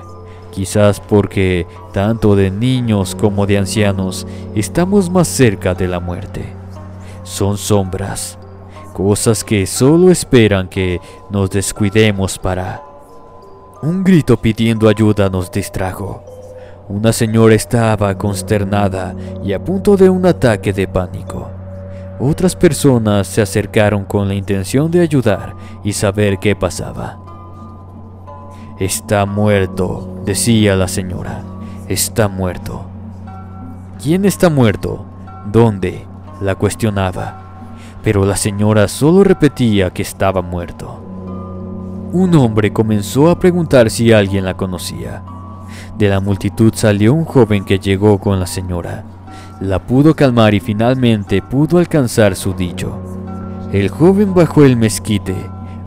Quizás 0.53 1.01
porque 1.01 1.67
tanto 1.93 2.35
de 2.35 2.51
niños 2.51 3.15
como 3.15 3.47
de 3.47 3.59
ancianos 3.59 4.27
estamos 4.55 5.11
más 5.11 5.29
cerca 5.29 5.75
de 5.75 5.89
la 5.89 6.01
muerte. 6.01 6.45
Son 7.25 7.59
sombras, 7.59 8.39
cosas 8.95 9.45
que 9.45 9.67
solo 9.67 10.11
esperan 10.11 10.69
que 10.69 11.01
nos 11.31 11.51
descuidemos 11.51 12.39
para... 12.39 12.86
Un 13.87 14.03
grito 14.03 14.37
pidiendo 14.37 14.88
ayuda 14.88 15.31
nos 15.31 15.49
distrajo. 15.53 16.25
Una 16.88 17.12
señora 17.12 17.55
estaba 17.55 18.18
consternada 18.18 19.14
y 19.44 19.53
a 19.53 19.62
punto 19.62 19.96
de 19.96 20.11
un 20.11 20.27
ataque 20.27 20.72
de 20.72 20.88
pánico. 20.88 21.49
Otras 22.18 22.57
personas 22.57 23.29
se 23.29 23.42
acercaron 23.42 24.05
con 24.05 24.27
la 24.27 24.35
intención 24.35 24.90
de 24.90 25.03
ayudar 25.03 25.55
y 25.85 25.92
saber 25.92 26.40
qué 26.40 26.57
pasaba. 26.57 27.20
Está 28.81 29.25
muerto, 29.25 30.20
decía 30.25 30.75
la 30.75 30.88
señora. 30.88 31.44
Está 31.87 32.27
muerto. 32.27 32.87
¿Quién 34.03 34.25
está 34.25 34.51
muerto? 34.51 35.07
¿Dónde? 35.53 36.05
La 36.40 36.57
cuestionaba. 36.57 37.77
Pero 38.03 38.27
la 38.27 38.37
señora 38.37 38.88
solo 38.88 39.22
repetía 39.22 39.90
que 39.90 40.03
estaba 40.03 40.42
muerto. 40.42 41.06
Un 42.12 42.35
hombre 42.37 42.73
comenzó 42.73 43.29
a 43.29 43.38
preguntar 43.38 43.90
si 43.90 44.12
alguien 44.12 44.45
la 44.45 44.57
conocía. 44.57 45.23
De 45.99 46.09
la 46.09 46.21
multitud 46.21 46.73
salió 46.75 47.12
un 47.12 47.25
joven 47.25 47.64
que 47.64 47.79
llegó 47.79 48.19
con 48.19 48.38
la 48.38 48.47
señora. 48.47 49.05
La 49.61 49.81
pudo 49.81 50.14
calmar 50.14 50.55
y 50.55 50.61
finalmente 50.61 51.42
pudo 51.42 51.79
alcanzar 51.79 52.37
su 52.37 52.53
dicho. 52.53 52.97
El 53.73 53.88
joven 53.88 54.35
bajó 54.35 54.64
el 54.64 54.77
mezquite. 54.77 55.35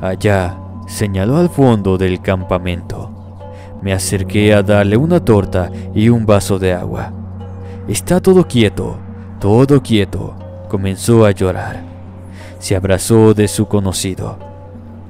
Allá 0.02 0.58
señaló 0.88 1.38
al 1.38 1.50
fondo 1.50 1.98
del 1.98 2.22
campamento. 2.22 3.12
Me 3.82 3.94
acerqué 3.94 4.54
a 4.54 4.62
darle 4.62 4.98
una 4.98 5.24
torta 5.24 5.72
y 5.96 6.10
un 6.10 6.26
vaso 6.26 6.60
de 6.60 6.74
agua. 6.74 7.14
Está 7.88 8.20
todo 8.20 8.46
quieto, 8.46 8.98
todo 9.40 9.82
quieto. 9.82 10.36
Comenzó 10.68 11.26
a 11.26 11.32
llorar. 11.32 11.82
Se 12.60 12.76
abrazó 12.76 13.34
de 13.34 13.48
su 13.48 13.68
conocido. 13.68 14.49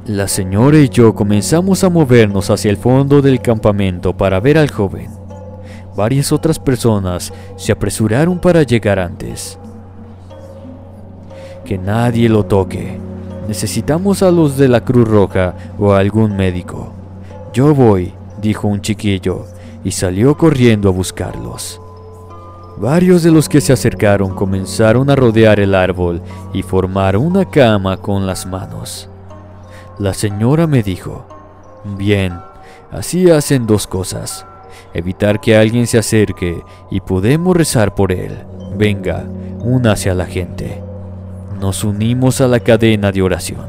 La 0.08 0.28
señora 0.28 0.80
y 0.80 0.90
yo 0.90 1.14
comenzamos 1.14 1.84
a 1.84 1.90
movernos 1.90 2.50
hacia 2.50 2.72
el 2.72 2.78
fondo 2.78 3.22
del 3.22 3.42
campamento 3.42 4.16
para 4.16 4.40
ver 4.40 4.58
al 4.58 4.72
joven. 4.72 5.10
Varias 5.96 6.32
otras 6.32 6.58
personas 6.58 7.34
se 7.58 7.72
apresuraron 7.72 8.40
para 8.40 8.64
llegar 8.64 8.98
antes. 8.98 9.60
Que 11.66 11.78
nadie 11.78 12.30
lo 12.30 12.46
toque. 12.46 12.98
Necesitamos 13.48 14.24
a 14.24 14.32
los 14.32 14.58
de 14.58 14.70
la 14.70 14.84
Cruz 14.84 15.08
Roja 15.08 15.54
o 15.78 15.92
a 15.92 16.00
algún 16.00 16.36
médico. 16.36 16.94
Yo 17.54 17.76
voy, 17.76 18.14
dijo 18.42 18.68
un 18.68 18.82
chiquillo, 18.82 19.46
y 19.84 19.92
salió 19.92 20.38
corriendo 20.38 20.90
a 20.90 20.94
buscarlos. 20.94 21.82
Varios 22.78 23.22
de 23.24 23.32
los 23.32 23.50
que 23.50 23.60
se 23.60 23.74
acercaron 23.74 24.34
comenzaron 24.34 25.10
a 25.10 25.16
rodear 25.16 25.60
el 25.60 25.76
árbol 25.76 26.22
y 26.54 26.64
formar 26.64 27.18
una 27.18 27.44
cama 27.44 27.98
con 27.98 28.26
las 28.26 28.46
manos. 28.46 29.10
La 30.00 30.14
señora 30.14 30.66
me 30.66 30.82
dijo, 30.82 31.26
bien, 31.98 32.40
así 32.92 33.30
hacen 33.30 33.68
dos 33.68 33.86
cosas. 33.86 34.46
Evitar 34.94 35.42
que 35.42 35.58
alguien 35.58 35.88
se 35.88 35.98
acerque 35.98 36.64
y 36.90 37.02
podemos 37.02 37.56
rezar 37.56 37.94
por 37.96 38.12
él. 38.12 38.46
Venga, 38.76 39.26
una 39.60 39.92
hacia 39.92 40.16
la 40.16 40.26
gente. 40.26 40.82
Nos 41.60 41.84
unimos 41.84 42.40
a 42.40 42.48
la 42.48 42.62
cadena 42.62 43.12
de 43.12 43.22
oración. 43.22 43.68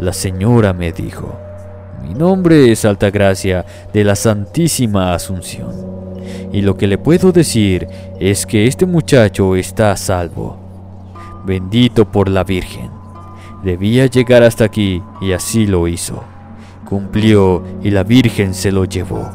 La 0.00 0.12
señora 0.12 0.72
me 0.72 0.92
dijo, 0.92 1.32
mi 2.02 2.14
nombre 2.14 2.72
es 2.72 2.84
Altagracia 2.84 3.64
de 3.92 4.02
la 4.02 4.16
Santísima 4.16 5.14
Asunción 5.14 5.94
y 6.52 6.62
lo 6.62 6.76
que 6.76 6.86
le 6.86 6.98
puedo 6.98 7.32
decir 7.32 7.88
es 8.20 8.46
que 8.46 8.66
este 8.66 8.86
muchacho 8.86 9.56
está 9.56 9.90
a 9.90 9.96
salvo. 9.96 10.56
Bendito 11.44 12.10
por 12.10 12.28
la 12.28 12.44
Virgen. 12.44 13.03
Debía 13.64 14.04
llegar 14.06 14.42
hasta 14.42 14.64
aquí 14.64 15.02
y 15.22 15.32
así 15.32 15.66
lo 15.66 15.88
hizo. 15.88 16.22
Cumplió 16.84 17.64
y 17.82 17.90
la 17.90 18.02
Virgen 18.02 18.52
se 18.52 18.70
lo 18.70 18.84
llevó. 18.84 19.26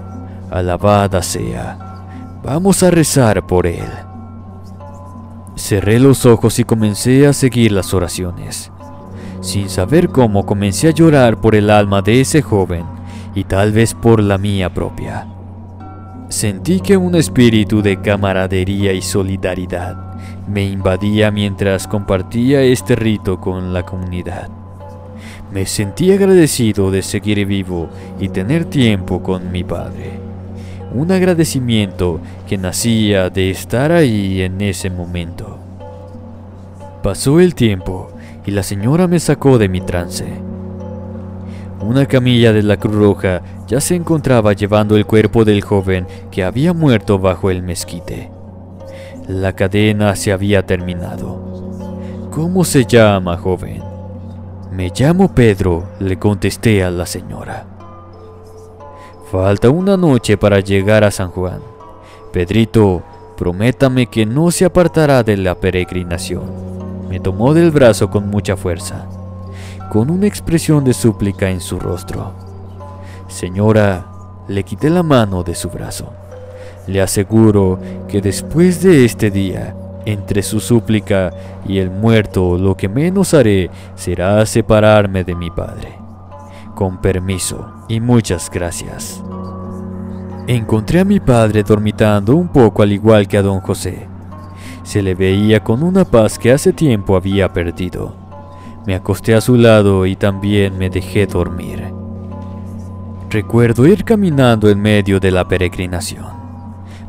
Alabada 0.52 1.24
sea. 1.24 2.06
Vamos 2.44 2.84
a 2.84 2.92
rezar 2.92 3.48
por 3.48 3.66
él. 3.66 3.90
Cerré 5.56 6.00
los 6.00 6.28
ojos 6.28 6.60
y 6.60 6.64
comencé 6.64 7.26
a 7.26 7.34
seguir 7.34 7.72
las 7.72 7.92
oraciones. 7.96 8.72
Sin 9.42 9.68
saber 9.68 10.10
cómo 10.10 10.46
comencé 10.46 10.90
a 10.90 10.92
llorar 10.92 11.42
por 11.42 11.56
el 11.56 11.72
alma 11.72 12.04
de 12.04 12.22
ese 12.22 12.44
joven 12.44 12.86
y 13.34 13.46
tal 13.46 13.72
vez 13.72 13.96
por 13.96 14.22
la 14.22 14.38
mía 14.38 14.72
propia. 14.72 15.28
Sentí 16.30 16.80
que 16.80 16.96
un 16.96 17.16
espíritu 17.16 17.82
de 17.82 18.00
camaradería 18.00 18.94
y 18.94 19.02
solidaridad 19.02 19.98
me 20.48 20.64
invadía 20.64 21.32
mientras 21.32 21.88
compartía 21.88 22.62
este 22.62 22.96
rito 22.96 23.42
con 23.42 23.74
la 23.74 23.84
comunidad. 23.84 24.48
Me 25.52 25.66
sentí 25.66 26.12
agradecido 26.12 26.92
de 26.92 27.02
seguir 27.02 27.44
vivo 27.48 27.90
y 28.20 28.30
tener 28.30 28.66
tiempo 28.66 29.24
con 29.24 29.52
mi 29.52 29.64
padre. 29.64 30.20
Un 30.94 31.12
agradecimiento 31.12 32.20
que 32.48 32.60
nacía 32.60 33.32
de 33.32 33.50
estar 33.50 33.92
ahí 33.92 34.44
en 34.44 34.62
ese 34.62 34.92
momento. 34.92 35.58
Pasó 37.02 37.40
el 37.40 37.56
tiempo 37.56 38.12
y 38.46 38.52
la 38.52 38.62
señora 38.62 39.08
me 39.08 39.20
sacó 39.20 39.58
de 39.58 39.68
mi 39.68 39.82
trance. 39.82 40.49
Una 41.82 42.06
camilla 42.06 42.52
de 42.52 42.62
la 42.62 42.76
Cruz 42.76 42.96
Roja 42.96 43.42
ya 43.66 43.80
se 43.80 43.96
encontraba 43.96 44.52
llevando 44.52 44.98
el 44.98 45.06
cuerpo 45.06 45.46
del 45.46 45.62
joven 45.62 46.06
que 46.30 46.44
había 46.44 46.74
muerto 46.74 47.20
bajo 47.20 47.50
el 47.50 47.64
mezquite. 47.64 48.30
La 49.28 49.54
cadena 49.54 50.16
se 50.18 50.34
había 50.34 50.66
terminado. 50.66 52.28
¿Cómo 52.32 52.66
se 52.66 52.84
llama, 52.86 53.38
joven? 53.38 53.82
Me 54.72 54.92
llamo 54.94 55.34
Pedro, 55.34 55.88
le 56.00 56.20
contesté 56.20 56.84
a 56.84 56.92
la 56.92 57.06
señora. 57.06 57.66
Falta 59.32 59.70
una 59.70 59.96
noche 59.96 60.38
para 60.38 60.60
llegar 60.60 61.06
a 61.06 61.12
San 61.12 61.30
Juan. 61.30 61.62
Pedrito, 62.34 63.04
prométame 63.38 64.08
que 64.08 64.26
no 64.26 64.52
se 64.52 64.66
apartará 64.66 65.24
de 65.24 65.38
la 65.38 65.56
peregrinación. 65.56 67.08
Me 67.08 67.22
tomó 67.22 67.54
del 67.54 67.72
brazo 67.72 68.10
con 68.10 68.28
mucha 68.30 68.58
fuerza 68.58 69.08
con 69.90 70.10
una 70.10 70.28
expresión 70.28 70.84
de 70.84 70.94
súplica 70.94 71.50
en 71.50 71.60
su 71.60 71.80
rostro. 71.80 72.34
Señora, 73.28 74.06
le 74.48 74.64
quité 74.64 74.90
la 74.90 75.04
mano 75.04 75.44
de 75.44 75.56
su 75.56 75.70
brazo. 75.70 76.14
Le 76.88 77.02
aseguro 77.02 77.80
que 78.08 78.22
después 78.22 78.82
de 78.82 79.06
este 79.06 79.32
día, 79.32 79.76
entre 80.06 80.42
su 80.42 80.60
súplica 80.60 81.32
y 81.68 81.80
el 81.80 81.92
muerto, 81.92 82.58
lo 82.58 82.76
que 82.76 82.90
menos 82.90 83.34
haré 83.34 83.70
será 83.96 84.46
separarme 84.46 85.24
de 85.24 85.36
mi 85.36 85.52
padre. 85.52 85.98
Con 86.76 87.02
permiso 87.02 87.72
y 87.88 88.00
muchas 88.00 88.50
gracias. 88.50 89.24
Encontré 90.48 91.02
a 91.02 91.06
mi 91.06 91.20
padre 91.20 91.62
dormitando 91.64 92.36
un 92.36 92.48
poco 92.48 92.82
al 92.82 92.92
igual 92.92 93.28
que 93.28 93.38
a 93.38 93.44
don 93.44 93.60
José. 93.60 94.08
Se 94.84 95.04
le 95.04 95.14
veía 95.14 95.64
con 95.64 95.84
una 95.84 96.06
paz 96.06 96.40
que 96.40 96.52
hace 96.52 96.74
tiempo 96.74 97.16
había 97.16 97.54
perdido. 97.54 98.29
Me 98.90 98.96
acosté 98.96 99.36
a 99.36 99.40
su 99.40 99.56
lado 99.56 100.08
y 100.08 100.16
también 100.16 100.76
me 100.80 100.90
dejé 100.90 101.28
dormir. 101.28 101.94
Recuerdo 103.30 103.86
ir 103.86 104.04
caminando 104.04 104.68
en 104.68 104.82
medio 104.82 105.20
de 105.20 105.30
la 105.30 105.48
peregrinación, 105.48 106.26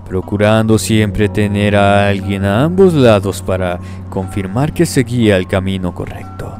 procurando 0.07 0.79
siempre 0.79 1.31
tener 1.31 1.75
a 1.77 2.09
alguien 2.09 2.45
a 2.45 2.65
ambos 2.65 2.93
lados 2.93 3.41
para 3.41 3.81
confirmar 4.11 4.75
que 4.75 4.85
seguía 4.85 5.39
el 5.39 5.47
camino 5.47 5.95
correcto. 5.95 6.55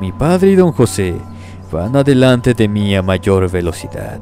Mi 0.00 0.12
padre 0.12 0.52
y 0.52 0.54
don 0.54 0.70
José 0.70 1.16
van 1.72 1.96
adelante 1.96 2.54
de 2.54 2.68
mí 2.68 2.94
a 2.94 3.02
mayor 3.02 3.50
velocidad, 3.50 4.20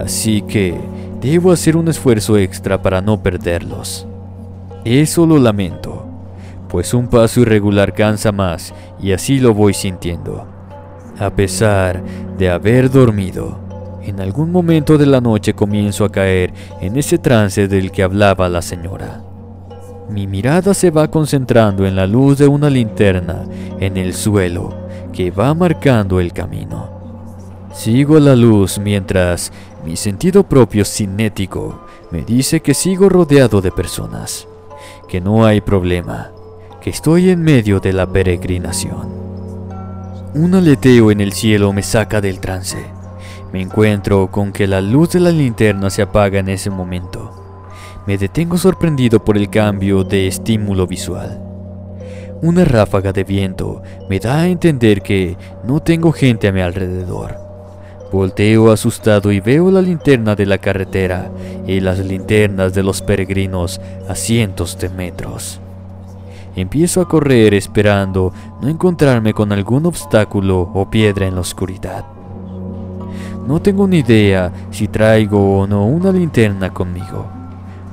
así 0.00 0.40
que 0.40 0.74
debo 1.20 1.52
hacer 1.52 1.76
un 1.76 1.88
esfuerzo 1.88 2.38
extra 2.38 2.80
para 2.80 3.02
no 3.02 3.22
perderlos. 3.22 4.06
Eso 4.86 5.26
lo 5.26 5.36
lamento 5.36 5.97
pues 6.68 6.94
un 6.94 7.08
paso 7.08 7.40
irregular 7.40 7.94
cansa 7.94 8.32
más 8.32 8.74
y 9.00 9.12
así 9.12 9.38
lo 9.38 9.54
voy 9.54 9.74
sintiendo. 9.74 10.46
A 11.18 11.30
pesar 11.30 12.02
de 12.36 12.50
haber 12.50 12.90
dormido, 12.90 13.58
en 14.02 14.20
algún 14.20 14.50
momento 14.50 14.96
de 14.96 15.06
la 15.06 15.20
noche 15.20 15.54
comienzo 15.54 16.04
a 16.04 16.12
caer 16.12 16.52
en 16.80 16.96
ese 16.96 17.18
trance 17.18 17.68
del 17.68 17.90
que 17.90 18.02
hablaba 18.02 18.48
la 18.48 18.62
señora. 18.62 19.22
Mi 20.08 20.26
mirada 20.26 20.72
se 20.72 20.90
va 20.90 21.10
concentrando 21.10 21.86
en 21.86 21.94
la 21.94 22.06
luz 22.06 22.38
de 22.38 22.46
una 22.46 22.70
linterna 22.70 23.44
en 23.78 23.96
el 23.98 24.14
suelo 24.14 24.74
que 25.12 25.30
va 25.30 25.52
marcando 25.52 26.20
el 26.20 26.32
camino. 26.32 26.88
Sigo 27.74 28.18
la 28.18 28.34
luz 28.34 28.78
mientras 28.78 29.52
mi 29.84 29.96
sentido 29.96 30.44
propio 30.44 30.84
cinético 30.84 31.84
me 32.10 32.22
dice 32.22 32.60
que 32.60 32.72
sigo 32.72 33.08
rodeado 33.08 33.60
de 33.60 33.70
personas, 33.70 34.48
que 35.08 35.20
no 35.20 35.44
hay 35.44 35.60
problema, 35.60 36.30
que 36.80 36.90
estoy 36.90 37.30
en 37.30 37.42
medio 37.42 37.80
de 37.80 37.92
la 37.92 38.06
peregrinación. 38.06 39.08
Un 40.34 40.54
aleteo 40.54 41.10
en 41.10 41.20
el 41.20 41.32
cielo 41.32 41.72
me 41.72 41.82
saca 41.82 42.20
del 42.20 42.38
trance. 42.38 42.78
Me 43.52 43.62
encuentro 43.62 44.30
con 44.30 44.52
que 44.52 44.66
la 44.66 44.80
luz 44.80 45.10
de 45.10 45.20
la 45.20 45.30
linterna 45.30 45.90
se 45.90 46.02
apaga 46.02 46.38
en 46.38 46.48
ese 46.48 46.70
momento. 46.70 47.34
Me 48.06 48.18
detengo 48.18 48.56
sorprendido 48.56 49.24
por 49.24 49.36
el 49.36 49.50
cambio 49.50 50.04
de 50.04 50.28
estímulo 50.28 50.86
visual. 50.86 51.42
Una 52.40 52.64
ráfaga 52.64 53.12
de 53.12 53.24
viento 53.24 53.82
me 54.08 54.20
da 54.20 54.42
a 54.42 54.48
entender 54.48 55.02
que 55.02 55.36
no 55.64 55.80
tengo 55.80 56.12
gente 56.12 56.46
a 56.46 56.52
mi 56.52 56.60
alrededor. 56.60 57.36
Volteo 58.12 58.70
asustado 58.70 59.32
y 59.32 59.40
veo 59.40 59.70
la 59.70 59.82
linterna 59.82 60.36
de 60.36 60.46
la 60.46 60.58
carretera 60.58 61.30
y 61.66 61.80
las 61.80 61.98
linternas 61.98 62.72
de 62.74 62.82
los 62.82 63.02
peregrinos 63.02 63.80
a 64.08 64.14
cientos 64.14 64.78
de 64.78 64.88
metros. 64.88 65.60
Empiezo 66.58 67.00
a 67.00 67.06
correr 67.06 67.54
esperando 67.54 68.32
no 68.60 68.66
encontrarme 68.66 69.32
con 69.32 69.52
algún 69.52 69.86
obstáculo 69.86 70.60
o 70.74 70.90
piedra 70.90 71.28
en 71.28 71.36
la 71.36 71.42
oscuridad. 71.42 72.04
No 73.46 73.62
tengo 73.62 73.86
ni 73.86 73.98
idea 73.98 74.52
si 74.72 74.88
traigo 74.88 75.60
o 75.60 75.68
no 75.68 75.86
una 75.86 76.10
linterna 76.10 76.74
conmigo. 76.74 77.28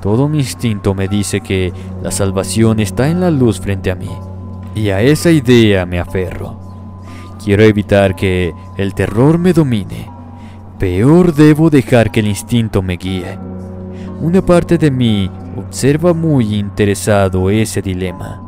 Todo 0.01 0.27
mi 0.27 0.39
instinto 0.39 0.95
me 0.95 1.07
dice 1.07 1.41
que 1.41 1.71
la 2.01 2.09
salvación 2.09 2.79
está 2.79 3.07
en 3.07 3.19
la 3.19 3.29
luz 3.29 3.59
frente 3.59 3.91
a 3.91 3.95
mí. 3.95 4.09
Y 4.73 4.89
a 4.89 4.99
esa 4.99 5.29
idea 5.29 5.85
me 5.85 5.99
aferro. 5.99 6.59
Quiero 7.43 7.61
evitar 7.61 8.15
que 8.15 8.51
el 8.77 8.95
terror 8.95 9.37
me 9.37 9.53
domine. 9.53 10.09
Peor 10.79 11.35
debo 11.35 11.69
dejar 11.69 12.09
que 12.09 12.21
el 12.21 12.27
instinto 12.27 12.81
me 12.81 12.97
guíe. 12.97 13.37
Una 14.21 14.43
parte 14.43 14.79
de 14.79 14.89
mí 14.89 15.29
observa 15.55 16.15
muy 16.15 16.55
interesado 16.55 17.51
ese 17.51 17.83
dilema. 17.83 18.44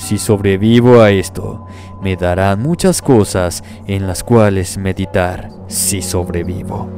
Si 0.00 0.16
sobrevivo 0.16 1.02
a 1.02 1.10
esto, 1.10 1.66
me 2.02 2.16
darán 2.16 2.62
muchas 2.62 3.02
cosas 3.02 3.62
en 3.86 4.06
las 4.06 4.24
cuales 4.24 4.78
meditar 4.78 5.50
si 5.68 6.00
sobrevivo. 6.00 6.88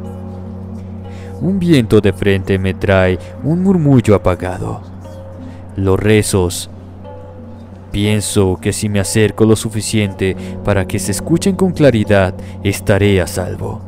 Un 1.41 1.59
viento 1.59 2.01
de 2.01 2.13
frente 2.13 2.61
me 2.61 2.75
trae 2.75 3.19
un 3.43 3.61
murmullo 3.65 4.15
apagado. 4.15 4.83
Los 5.75 5.99
rezos 5.99 6.71
Pienso 7.91 8.57
que 8.59 8.73
si 8.73 8.89
me 8.89 9.01
acerco 9.01 9.45
lo 9.45 9.57
suficiente 9.57 10.37
para 10.65 10.87
que 10.87 10.99
se 10.99 11.11
escuchen 11.11 11.57
con 11.57 11.73
claridad, 11.73 12.35
estaré 12.63 13.21
a 13.21 13.27
salvo. 13.27 13.83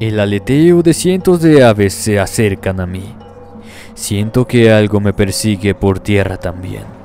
El 0.00 0.18
aleteo 0.18 0.82
de 0.82 0.92
cientos 0.92 1.40
de 1.40 1.64
aves 1.64 1.94
se 1.94 2.18
acercan 2.18 2.80
a 2.80 2.86
mí. 2.86 3.14
Siento 3.94 4.46
que 4.46 4.72
algo 4.72 5.00
me 5.00 5.14
persigue 5.14 5.74
por 5.74 6.00
tierra 6.00 6.36
también. 6.36 6.97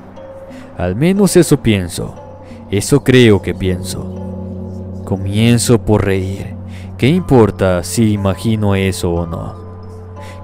Al 0.76 0.96
menos 0.96 1.36
eso 1.36 1.58
pienso. 1.58 2.14
Eso 2.70 3.04
creo 3.04 3.40
que 3.40 3.54
pienso. 3.54 5.02
Comienzo 5.04 5.78
por 5.78 6.04
reír. 6.04 6.54
¿Qué 6.98 7.08
importa 7.08 7.82
si 7.84 8.12
imagino 8.12 8.74
eso 8.74 9.12
o 9.12 9.26
no? 9.26 9.54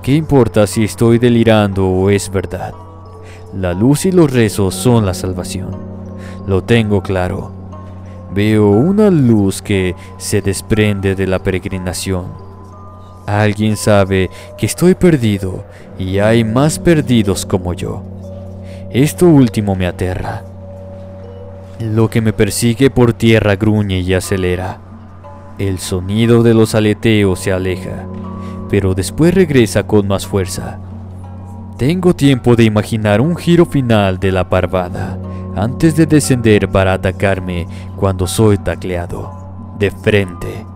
¿Qué 0.03 0.14
importa 0.14 0.66
si 0.66 0.85
estoy 0.85 1.19
delirando 1.19 1.88
o 1.88 2.11
es 2.11 2.31
verdad? 2.31 2.75
La 3.55 3.75
luz 3.75 4.07
y 4.07 4.12
los 4.12 4.33
rezos 4.33 4.75
son 4.75 5.05
la 5.05 5.14
salvación. 5.14 5.77
Lo 6.47 6.62
tengo 6.62 7.03
claro. 7.03 7.51
Veo 8.33 8.69
una 8.69 9.11
luz 9.11 9.61
que 9.61 9.97
se 10.19 10.40
desprende 10.40 11.16
de 11.16 11.27
la 11.27 11.40
peregrinación. 11.40 12.27
Alguien 13.27 13.77
sabe 13.77 14.31
que 14.57 14.66
estoy 14.66 14.95
perdido 14.95 15.64
y 15.99 16.19
hay 16.19 16.45
más 16.45 16.79
perdidos 16.79 17.45
como 17.45 17.75
yo. 17.75 18.03
Esto 18.92 19.26
último 19.26 19.76
me 19.76 19.87
aterra. 19.87 20.42
Lo 21.79 22.11
que 22.11 22.20
me 22.20 22.33
persigue 22.33 22.90
por 22.90 23.12
tierra 23.12 23.55
gruñe 23.55 24.00
y 24.00 24.14
acelera. 24.14 24.79
El 25.59 25.79
sonido 25.79 26.42
de 26.42 26.55
los 26.55 26.74
aleteos 26.74 27.38
se 27.38 27.53
aleja, 27.53 28.07
pero 28.68 28.94
después 28.94 29.33
regresa 29.33 29.85
con 29.85 30.09
más 30.09 30.26
fuerza. 30.26 30.81
Tengo 31.79 32.16
tiempo 32.16 32.57
de 32.57 32.64
imaginar 32.64 33.20
un 33.20 33.37
giro 33.37 33.64
final 33.64 34.18
de 34.18 34.33
la 34.33 34.48
parvada 34.48 35.16
antes 35.55 35.94
de 35.94 36.07
descender 36.07 36.68
para 36.68 36.94
atacarme 36.94 37.68
cuando 37.94 38.26
soy 38.26 38.59
tacleado, 38.59 39.76
de 39.79 39.92
frente. 39.92 40.66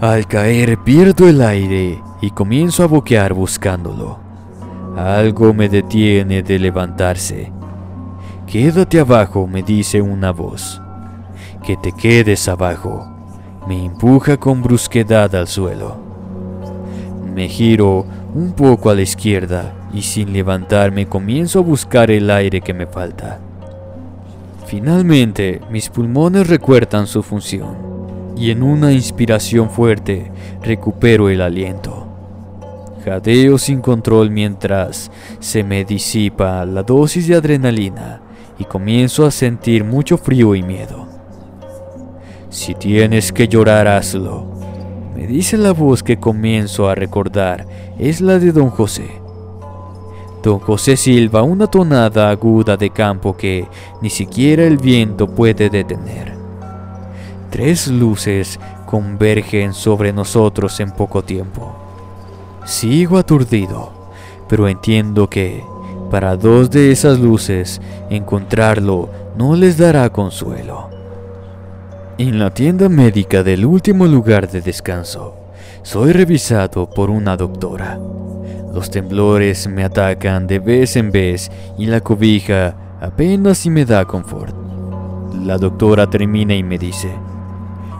Al 0.00 0.26
caer 0.26 0.78
pierdo 0.78 1.28
el 1.28 1.42
aire 1.42 2.00
y 2.22 2.30
comienzo 2.30 2.84
a 2.84 2.86
boquear 2.86 3.34
buscándolo. 3.34 4.27
Algo 4.98 5.54
me 5.54 5.68
detiene 5.68 6.42
de 6.42 6.58
levantarse. 6.58 7.52
Quédate 8.48 8.98
abajo, 8.98 9.46
me 9.46 9.62
dice 9.62 10.02
una 10.02 10.32
voz. 10.32 10.82
Que 11.62 11.76
te 11.76 11.92
quedes 11.92 12.48
abajo. 12.48 13.08
Me 13.68 13.84
empuja 13.84 14.38
con 14.38 14.60
brusquedad 14.60 15.32
al 15.36 15.46
suelo. 15.46 15.98
Me 17.32 17.48
giro 17.48 18.06
un 18.34 18.50
poco 18.54 18.90
a 18.90 18.96
la 18.96 19.02
izquierda 19.02 19.72
y 19.94 20.02
sin 20.02 20.32
levantarme 20.32 21.06
comienzo 21.06 21.60
a 21.60 21.62
buscar 21.62 22.10
el 22.10 22.28
aire 22.28 22.60
que 22.60 22.74
me 22.74 22.88
falta. 22.88 23.38
Finalmente, 24.66 25.60
mis 25.70 25.90
pulmones 25.90 26.48
recuerdan 26.48 27.06
su 27.06 27.22
función 27.22 27.76
y 28.36 28.50
en 28.50 28.64
una 28.64 28.90
inspiración 28.90 29.70
fuerte 29.70 30.32
recupero 30.60 31.28
el 31.28 31.40
aliento. 31.40 32.07
Jadeo 33.04 33.58
sin 33.58 33.80
control 33.80 34.30
mientras 34.30 35.10
se 35.40 35.62
me 35.62 35.84
disipa 35.84 36.64
la 36.64 36.82
dosis 36.82 37.28
de 37.28 37.36
adrenalina 37.36 38.20
y 38.58 38.64
comienzo 38.64 39.24
a 39.24 39.30
sentir 39.30 39.84
mucho 39.84 40.18
frío 40.18 40.54
y 40.54 40.62
miedo. 40.62 41.06
Si 42.50 42.74
tienes 42.74 43.32
que 43.32 43.46
llorar, 43.46 43.86
hazlo. 43.86 44.46
Me 45.14 45.26
dice 45.26 45.56
la 45.56 45.72
voz 45.72 46.02
que 46.02 46.18
comienzo 46.18 46.88
a 46.88 46.94
recordar, 46.94 47.66
es 47.98 48.20
la 48.20 48.38
de 48.38 48.52
don 48.52 48.70
José. 48.70 49.08
Don 50.42 50.58
José 50.60 50.96
silba 50.96 51.42
una 51.42 51.66
tonada 51.66 52.30
aguda 52.30 52.76
de 52.76 52.90
campo 52.90 53.36
que 53.36 53.66
ni 54.00 54.10
siquiera 54.10 54.64
el 54.64 54.76
viento 54.76 55.26
puede 55.26 55.68
detener. 55.68 56.34
Tres 57.50 57.88
luces 57.88 58.58
convergen 58.86 59.74
sobre 59.74 60.12
nosotros 60.12 60.78
en 60.80 60.92
poco 60.92 61.22
tiempo. 61.22 61.87
Sigo 62.68 63.16
aturdido, 63.16 63.90
pero 64.46 64.68
entiendo 64.68 65.30
que 65.30 65.64
para 66.10 66.36
dos 66.36 66.70
de 66.70 66.92
esas 66.92 67.18
luces 67.18 67.80
encontrarlo 68.10 69.08
no 69.38 69.56
les 69.56 69.78
dará 69.78 70.10
consuelo. 70.10 70.90
En 72.18 72.38
la 72.38 72.52
tienda 72.52 72.90
médica 72.90 73.42
del 73.42 73.64
último 73.64 74.06
lugar 74.06 74.50
de 74.50 74.60
descanso, 74.60 75.34
soy 75.82 76.12
revisado 76.12 76.90
por 76.90 77.08
una 77.08 77.38
doctora. 77.38 77.98
Los 78.74 78.90
temblores 78.90 79.66
me 79.66 79.82
atacan 79.82 80.46
de 80.46 80.58
vez 80.58 80.94
en 80.96 81.10
vez 81.10 81.50
y 81.78 81.86
la 81.86 82.02
cobija 82.02 82.76
apenas 83.00 83.56
si 83.56 83.70
me 83.70 83.86
da 83.86 84.04
confort. 84.04 84.54
La 85.42 85.56
doctora 85.56 86.10
termina 86.10 86.54
y 86.54 86.62
me 86.62 86.76
dice, 86.76 87.10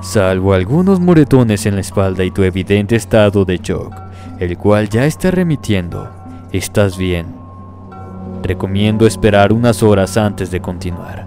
salvo 0.03 0.53
algunos 0.53 1.01
moretones 1.01 1.65
en 1.65 1.77
la 1.77 1.81
espalda 1.81 2.23
y 2.23 2.31
tu 2.31 2.43
evidente 2.43 2.97
estado 2.97 3.47
de 3.47 3.57
shock, 3.57 4.08
el 4.39 4.57
cual 4.57 4.89
ya 4.89 5.05
está 5.05 5.31
remitiendo, 5.31 6.09
estás 6.53 6.97
bien. 6.97 7.27
Recomiendo 8.43 9.07
esperar 9.07 9.53
unas 9.53 9.83
horas 9.83 10.17
antes 10.17 10.51
de 10.51 10.61
continuar. 10.61 11.27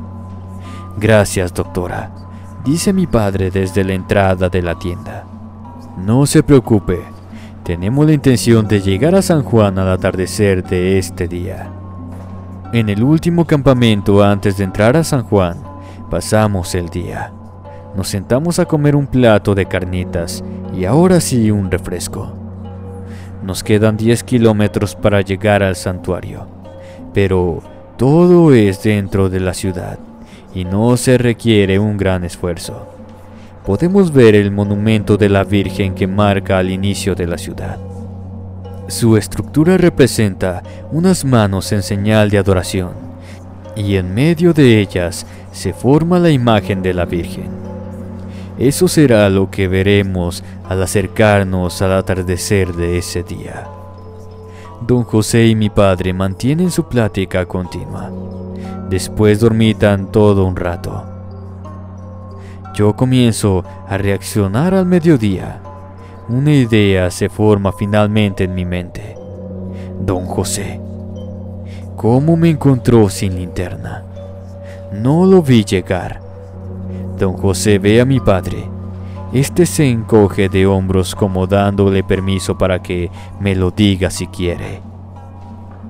Gracias, 0.98 1.54
doctora, 1.54 2.12
dice 2.64 2.94
mi 2.94 3.08
padre 3.08 3.52
desde 3.52 3.84
la 3.84 3.94
entrada 3.94 4.50
de 4.50 4.62
la 4.62 4.78
tienda. 4.78 5.26
No 5.98 6.26
se 6.26 6.42
preocupe, 6.42 7.00
tenemos 7.64 8.06
la 8.06 8.14
intención 8.14 8.68
de 8.68 8.82
llegar 8.82 9.16
a 9.16 9.22
San 9.22 9.44
Juan 9.44 9.78
al 9.78 9.90
atardecer 9.90 10.64
de 10.64 10.98
este 10.98 11.28
día. 11.28 11.70
En 12.74 12.88
el 12.88 13.04
último 13.04 13.46
campamento 13.46 14.24
antes 14.24 14.58
de 14.58 14.64
entrar 14.64 14.96
a 14.96 15.04
San 15.04 15.24
Juan, 15.24 15.58
pasamos 16.10 16.74
el 16.76 16.90
día. 16.90 17.34
Nos 17.96 18.08
sentamos 18.08 18.60
a 18.60 18.66
comer 18.66 18.96
un 18.96 19.08
plato 19.08 19.54
de 19.54 19.66
carnitas 19.66 20.44
y 20.74 20.86
ahora 20.86 21.20
sí 21.20 21.52
un 21.52 21.70
refresco. 21.70 22.32
Nos 23.44 23.64
quedan 23.64 23.98
10 23.98 24.24
kilómetros 24.24 24.96
para 24.96 25.22
llegar 25.22 25.64
al 25.64 25.76
santuario, 25.76 26.48
pero 27.14 27.62
todo 27.98 28.54
es 28.54 28.84
dentro 28.84 29.30
de 29.30 29.40
la 29.40 29.54
ciudad 29.54 30.00
y 30.54 30.66
no 30.66 30.96
se 30.98 31.18
requiere 31.18 31.80
un 31.80 31.98
gran 31.98 32.24
esfuerzo 32.24 32.92
podemos 33.66 34.12
ver 34.12 34.36
el 34.36 34.52
monumento 34.52 35.18
de 35.18 35.30
la 35.30 35.44
Virgen 35.44 35.94
que 35.94 36.08
marca 36.08 36.58
al 36.58 36.70
inicio 36.70 37.16
de 37.16 37.28
la 37.28 37.38
ciudad. 37.38 37.78
Su 38.88 39.18
estructura 39.18 39.78
representa 39.78 40.64
unas 40.92 41.24
manos 41.24 41.72
en 41.72 41.84
señal 41.84 42.30
de 42.30 42.38
adoración, 42.38 42.92
y 43.76 43.96
en 43.96 44.14
medio 44.14 44.54
de 44.54 44.82
ellas 44.82 45.26
se 45.52 45.74
forma 45.74 46.20
la 46.20 46.30
imagen 46.30 46.82
de 46.82 46.94
la 46.94 47.06
Virgen. 47.06 47.61
Eso 48.62 48.88
será 48.88 49.28
lo 49.32 49.50
que 49.50 49.68
veremos 49.68 50.44
al 50.70 50.84
acercarnos 50.84 51.82
al 51.82 51.94
atardecer 51.94 52.76
de 52.76 53.00
ese 53.00 53.24
día. 53.24 53.68
Don 54.86 55.04
José 55.04 55.48
y 55.48 55.56
mi 55.56 55.72
padre 55.72 56.14
mantienen 56.14 56.70
su 56.70 56.88
plática 56.88 57.48
continua. 57.48 58.12
Después 58.88 59.40
dormitan 59.40 60.12
todo 60.12 60.46
un 60.46 60.56
rato. 60.56 61.04
Yo 62.76 62.96
comienzo 62.96 63.66
a 63.88 63.98
reaccionar 63.98 64.76
al 64.76 64.86
mediodía. 64.86 65.60
Una 66.30 66.54
idea 66.54 67.10
se 67.10 67.30
forma 67.30 67.72
finalmente 67.72 68.44
en 68.44 68.54
mi 68.54 68.66
mente. 68.66 69.18
Don 70.06 70.28
José. 70.28 70.80
¿Cómo 71.96 72.38
me 72.38 72.52
encontró 72.52 73.10
sin 73.10 73.38
linterna? 73.38 74.04
No 74.94 75.26
lo 75.26 75.42
vi 75.42 75.64
llegar. 75.64 76.21
Don 77.22 77.34
José 77.34 77.78
ve 77.78 78.02
a 78.02 78.06
mi 78.06 78.20
padre. 78.20 78.68
Este 79.32 79.68
se 79.68 79.88
encoge 79.88 80.50
de 80.50 80.66
hombros 80.66 81.14
como 81.14 81.46
dándole 81.46 82.04
permiso 82.04 82.58
para 82.58 82.82
que 82.82 83.12
me 83.40 83.54
lo 83.54 83.70
diga 83.70 84.10
si 84.10 84.26
quiere. 84.26 84.82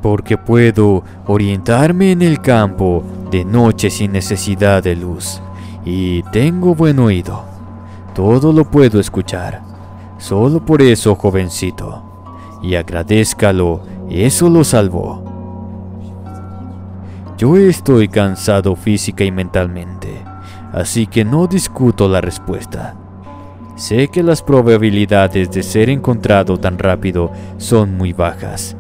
Porque 0.02 0.38
puedo 0.38 1.06
orientarme 1.28 2.12
en 2.12 2.22
el 2.22 2.42
campo 2.42 3.02
de 3.32 3.46
noche 3.46 3.90
sin 3.90 4.12
necesidad 4.12 4.84
de 4.84 4.98
luz 4.98 5.42
y 5.86 6.22
tengo 6.34 6.76
buen 6.76 7.00
oído. 7.00 7.46
Todo 8.14 8.52
lo 8.52 8.70
puedo 8.70 9.00
escuchar. 9.00 9.62
Solo 10.18 10.66
por 10.66 10.82
eso, 10.82 11.16
jovencito. 11.16 12.04
Y 12.62 12.76
agradézcalo, 12.76 13.84
eso 14.10 14.50
lo 14.50 14.66
salvó. 14.66 15.24
Yo 17.38 17.56
estoy 17.56 18.10
cansado 18.10 18.76
física 18.76 19.24
y 19.24 19.32
mentalmente, 19.32 20.26
así 20.72 21.08
que 21.08 21.26
no 21.26 21.48
discuto 21.48 22.08
la 22.08 22.22
respuesta. 22.22 22.96
Sé 23.76 24.10
que 24.10 24.22
las 24.22 24.42
probabilidades 24.42 25.50
de 25.52 25.64
ser 25.64 25.90
encontrado 25.90 26.60
tan 26.60 26.78
rápido 26.78 27.32
son 27.58 27.98
muy 27.98 28.14
bajas, 28.14 28.76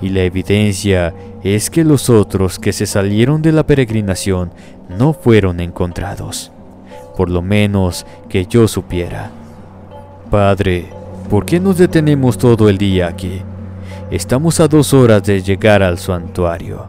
y 0.00 0.10
la 0.10 0.22
evidencia 0.22 1.14
es 1.42 1.70
que 1.70 1.84
los 1.84 2.10
otros 2.10 2.58
que 2.58 2.72
se 2.72 2.86
salieron 2.86 3.42
de 3.42 3.52
la 3.52 3.66
peregrinación 3.66 4.50
no 4.88 5.12
fueron 5.12 5.60
encontrados, 5.60 6.52
por 7.16 7.30
lo 7.30 7.42
menos 7.42 8.06
que 8.28 8.46
yo 8.46 8.68
supiera. 8.68 9.30
Padre, 10.30 10.86
¿por 11.30 11.46
qué 11.46 11.60
nos 11.60 11.78
detenemos 11.78 12.36
todo 12.36 12.68
el 12.68 12.78
día 12.78 13.08
aquí? 13.08 13.42
Estamos 14.10 14.60
a 14.60 14.68
dos 14.68 14.92
horas 14.94 15.22
de 15.24 15.42
llegar 15.42 15.82
al 15.82 15.98
santuario. 15.98 16.86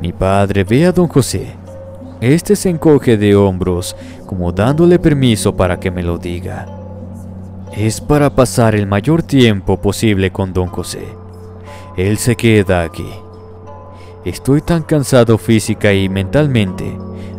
Mi 0.00 0.12
padre 0.12 0.64
ve 0.64 0.86
a 0.86 0.92
don 0.92 1.08
José. 1.08 1.61
Este 2.22 2.54
se 2.54 2.70
encoge 2.70 3.16
de 3.16 3.34
hombros, 3.34 3.96
como 4.26 4.52
dándole 4.52 5.00
permiso 5.00 5.56
para 5.56 5.80
que 5.80 5.90
me 5.90 6.04
lo 6.04 6.18
diga. 6.18 6.68
Es 7.76 8.00
para 8.00 8.30
pasar 8.30 8.76
el 8.76 8.86
mayor 8.86 9.24
tiempo 9.24 9.80
posible 9.80 10.30
con 10.30 10.52
don 10.52 10.68
José. 10.68 11.04
Él 11.96 12.18
se 12.18 12.36
queda 12.36 12.84
aquí. 12.84 13.08
Estoy 14.24 14.60
tan 14.60 14.84
cansado 14.84 15.36
física 15.36 15.92
y 15.92 16.08
mentalmente, 16.08 16.96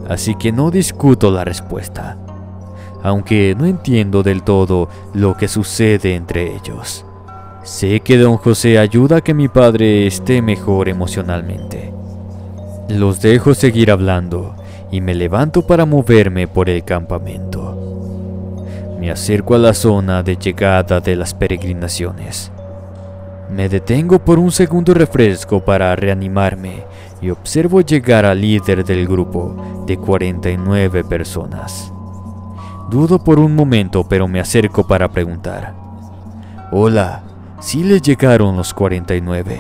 así 0.10 0.36
que 0.36 0.52
no 0.52 0.70
discuto 0.70 1.32
la 1.32 1.46
respuesta, 1.46 2.18
aunque 3.02 3.56
no 3.58 3.66
entiendo 3.66 4.22
del 4.22 4.44
todo 4.44 4.90
lo 5.14 5.38
que 5.38 5.48
sucede 5.48 6.14
entre 6.14 6.58
ellos. 6.58 7.06
Sé 7.64 8.02
que 8.02 8.18
don 8.18 8.36
José 8.36 8.78
ayuda 8.80 9.18
a 9.18 9.22
que 9.22 9.34
mi 9.34 9.48
padre 9.48 10.08
esté 10.08 10.42
mejor 10.42 10.90
emocionalmente. 10.90 11.94
Los 12.90 13.22
dejo 13.22 13.54
seguir 13.54 13.90
hablando 13.90 14.58
y 14.94 15.02
me 15.02 15.16
levanto 15.16 15.66
para 15.66 15.88
moverme 15.88 16.48
por 16.48 16.70
el 16.70 16.84
campamento. 16.84 17.76
Me 19.00 19.10
acerco 19.10 19.56
a 19.56 19.58
la 19.58 19.74
zona 19.74 20.22
de 20.22 20.36
llegada 20.36 21.00
de 21.00 21.16
las 21.16 21.34
peregrinaciones. 21.34 22.52
Me 23.50 23.70
detengo 23.70 24.20
por 24.20 24.38
un 24.38 24.52
segundo 24.52 24.94
refresco 24.94 25.66
para 25.66 25.96
reanimarme 25.96 26.84
y 27.24 27.32
observo 27.32 27.82
llegar 27.82 28.24
al 28.24 28.40
líder 28.40 28.86
del 28.86 29.08
grupo 29.08 29.84
de 29.88 29.98
49 29.98 31.04
personas. 31.06 31.92
Dudo 32.92 33.18
por 33.18 33.40
un 33.40 33.56
momento, 33.56 34.08
pero 34.08 34.28
me 34.28 34.40
acerco 34.40 34.86
para 34.86 35.10
preguntar. 35.10 35.74
Hola, 36.72 37.24
¿sí 37.60 37.84
le 37.84 38.00
llegaron 38.00 38.56
los 38.56 38.76
49? 38.76 39.60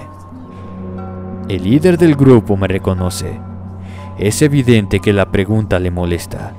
El 1.49 1.63
líder 1.63 1.97
del 1.97 2.15
grupo 2.15 2.55
me 2.55 2.67
reconoce. 2.67 3.52
Es 4.17 4.41
evidente 4.41 4.99
que 4.99 5.13
la 5.13 5.32
pregunta 5.32 5.80
le 5.80 5.91
molesta. 5.91 6.54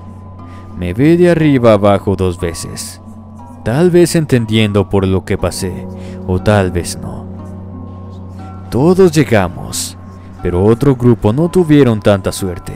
Me 0.77 0.93
ve 0.93 1.17
de 1.17 1.31
arriba 1.31 1.73
abajo 1.73 2.17
dos 2.17 2.41
veces 2.41 3.01
tal 3.65 3.91
vez 3.91 4.15
entendiendo 4.15 4.89
por 4.91 5.07
lo 5.07 5.25
que 5.25 5.39
pasé, 5.39 5.87
o 6.27 6.39
tal 6.39 6.71
vez 6.71 6.99
no. 6.99 7.27
Todos 8.71 9.11
llegamos, 9.11 9.97
pero 10.43 10.65
otro 10.65 10.95
grupo 10.95 11.33
no 11.33 11.49
tuvieron 11.49 12.01
tanta 12.01 12.31
suerte. 12.31 12.75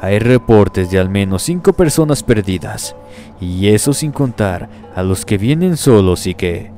Hay 0.00 0.18
reportes 0.18 0.90
de 0.90 0.98
al 0.98 1.10
menos 1.10 1.42
cinco 1.42 1.74
personas 1.74 2.22
perdidas, 2.22 2.96
y 3.40 3.68
eso 3.68 3.92
sin 3.92 4.10
contar 4.10 4.68
a 4.96 5.02
los 5.02 5.26
que 5.26 5.36
vienen 5.36 5.76
solos 5.76 6.26
y 6.26 6.34
que, 6.34 6.72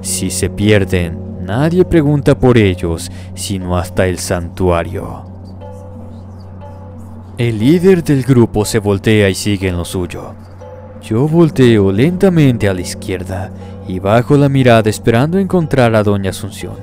si 0.00 0.30
se 0.30 0.48
pierden, 0.48 1.18
nadie 1.44 1.84
pregunta 1.84 2.38
por 2.38 2.56
ellos, 2.56 3.10
sino 3.34 3.76
hasta 3.76 4.06
el 4.06 4.18
santuario. 4.18 5.35
El 7.38 7.58
líder 7.58 8.02
del 8.02 8.22
grupo 8.22 8.64
se 8.64 8.78
voltea 8.78 9.28
y 9.28 9.34
sigue 9.34 9.68
en 9.68 9.76
lo 9.76 9.84
suyo. 9.84 10.32
Yo 11.02 11.28
volteo 11.28 11.92
lentamente 11.92 12.66
a 12.66 12.72
la 12.72 12.80
izquierda 12.80 13.50
y 13.86 13.98
bajo 13.98 14.38
la 14.38 14.48
mirada 14.48 14.88
esperando 14.88 15.38
encontrar 15.38 15.94
a 15.94 16.02
Doña 16.02 16.30
Asunción, 16.30 16.76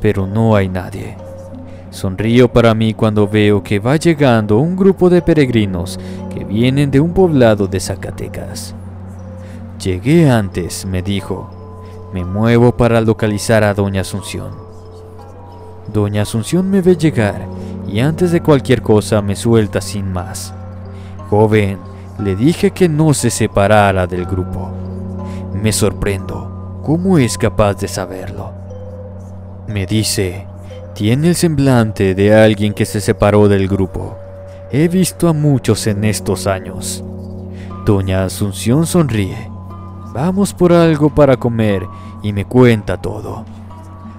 pero 0.00 0.26
no 0.26 0.56
hay 0.56 0.68
nadie. 0.68 1.16
Sonrío 1.90 2.52
para 2.52 2.74
mí 2.74 2.92
cuando 2.92 3.28
veo 3.28 3.62
que 3.62 3.78
va 3.78 3.94
llegando 3.94 4.58
un 4.58 4.74
grupo 4.74 5.08
de 5.08 5.22
peregrinos 5.22 6.00
que 6.34 6.42
vienen 6.42 6.90
de 6.90 6.98
un 6.98 7.14
poblado 7.14 7.68
de 7.68 7.78
Zacatecas. 7.78 8.74
Llegué 9.80 10.28
antes, 10.28 10.86
me 10.86 11.02
dijo. 11.02 12.10
Me 12.12 12.24
muevo 12.24 12.76
para 12.76 13.00
localizar 13.00 13.62
a 13.62 13.74
Doña 13.74 14.00
Asunción. 14.00 14.50
Doña 15.92 16.22
Asunción 16.22 16.68
me 16.68 16.80
ve 16.80 16.96
llegar 16.96 17.46
y 17.94 18.00
antes 18.00 18.32
de 18.32 18.42
cualquier 18.42 18.82
cosa 18.82 19.22
me 19.22 19.36
suelta 19.36 19.80
sin 19.80 20.12
más. 20.12 20.52
Joven, 21.30 21.78
le 22.18 22.34
dije 22.34 22.72
que 22.72 22.88
no 22.88 23.14
se 23.14 23.30
separara 23.30 24.08
del 24.08 24.24
grupo. 24.24 24.72
Me 25.54 25.70
sorprendo. 25.70 26.80
¿Cómo 26.82 27.18
es 27.18 27.38
capaz 27.38 27.74
de 27.74 27.86
saberlo? 27.86 28.50
Me 29.68 29.86
dice, 29.86 30.44
tiene 30.92 31.28
el 31.28 31.36
semblante 31.36 32.16
de 32.16 32.34
alguien 32.34 32.74
que 32.74 32.84
se 32.84 33.00
separó 33.00 33.46
del 33.46 33.68
grupo. 33.68 34.16
He 34.72 34.88
visto 34.88 35.28
a 35.28 35.32
muchos 35.32 35.86
en 35.86 36.02
estos 36.02 36.48
años. 36.48 37.04
Doña 37.86 38.24
Asunción 38.24 38.86
sonríe. 38.86 39.48
Vamos 40.12 40.52
por 40.52 40.72
algo 40.72 41.14
para 41.14 41.36
comer 41.36 41.86
y 42.24 42.32
me 42.32 42.44
cuenta 42.44 43.00
todo. 43.00 43.44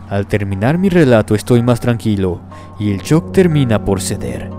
Al 0.09 0.27
terminar 0.27 0.77
mi 0.77 0.89
relato 0.89 1.35
estoy 1.35 1.63
más 1.63 1.79
tranquilo 1.79 2.39
y 2.79 2.91
el 2.91 3.01
shock 3.01 3.31
termina 3.31 3.83
por 3.83 4.01
ceder 4.01 4.51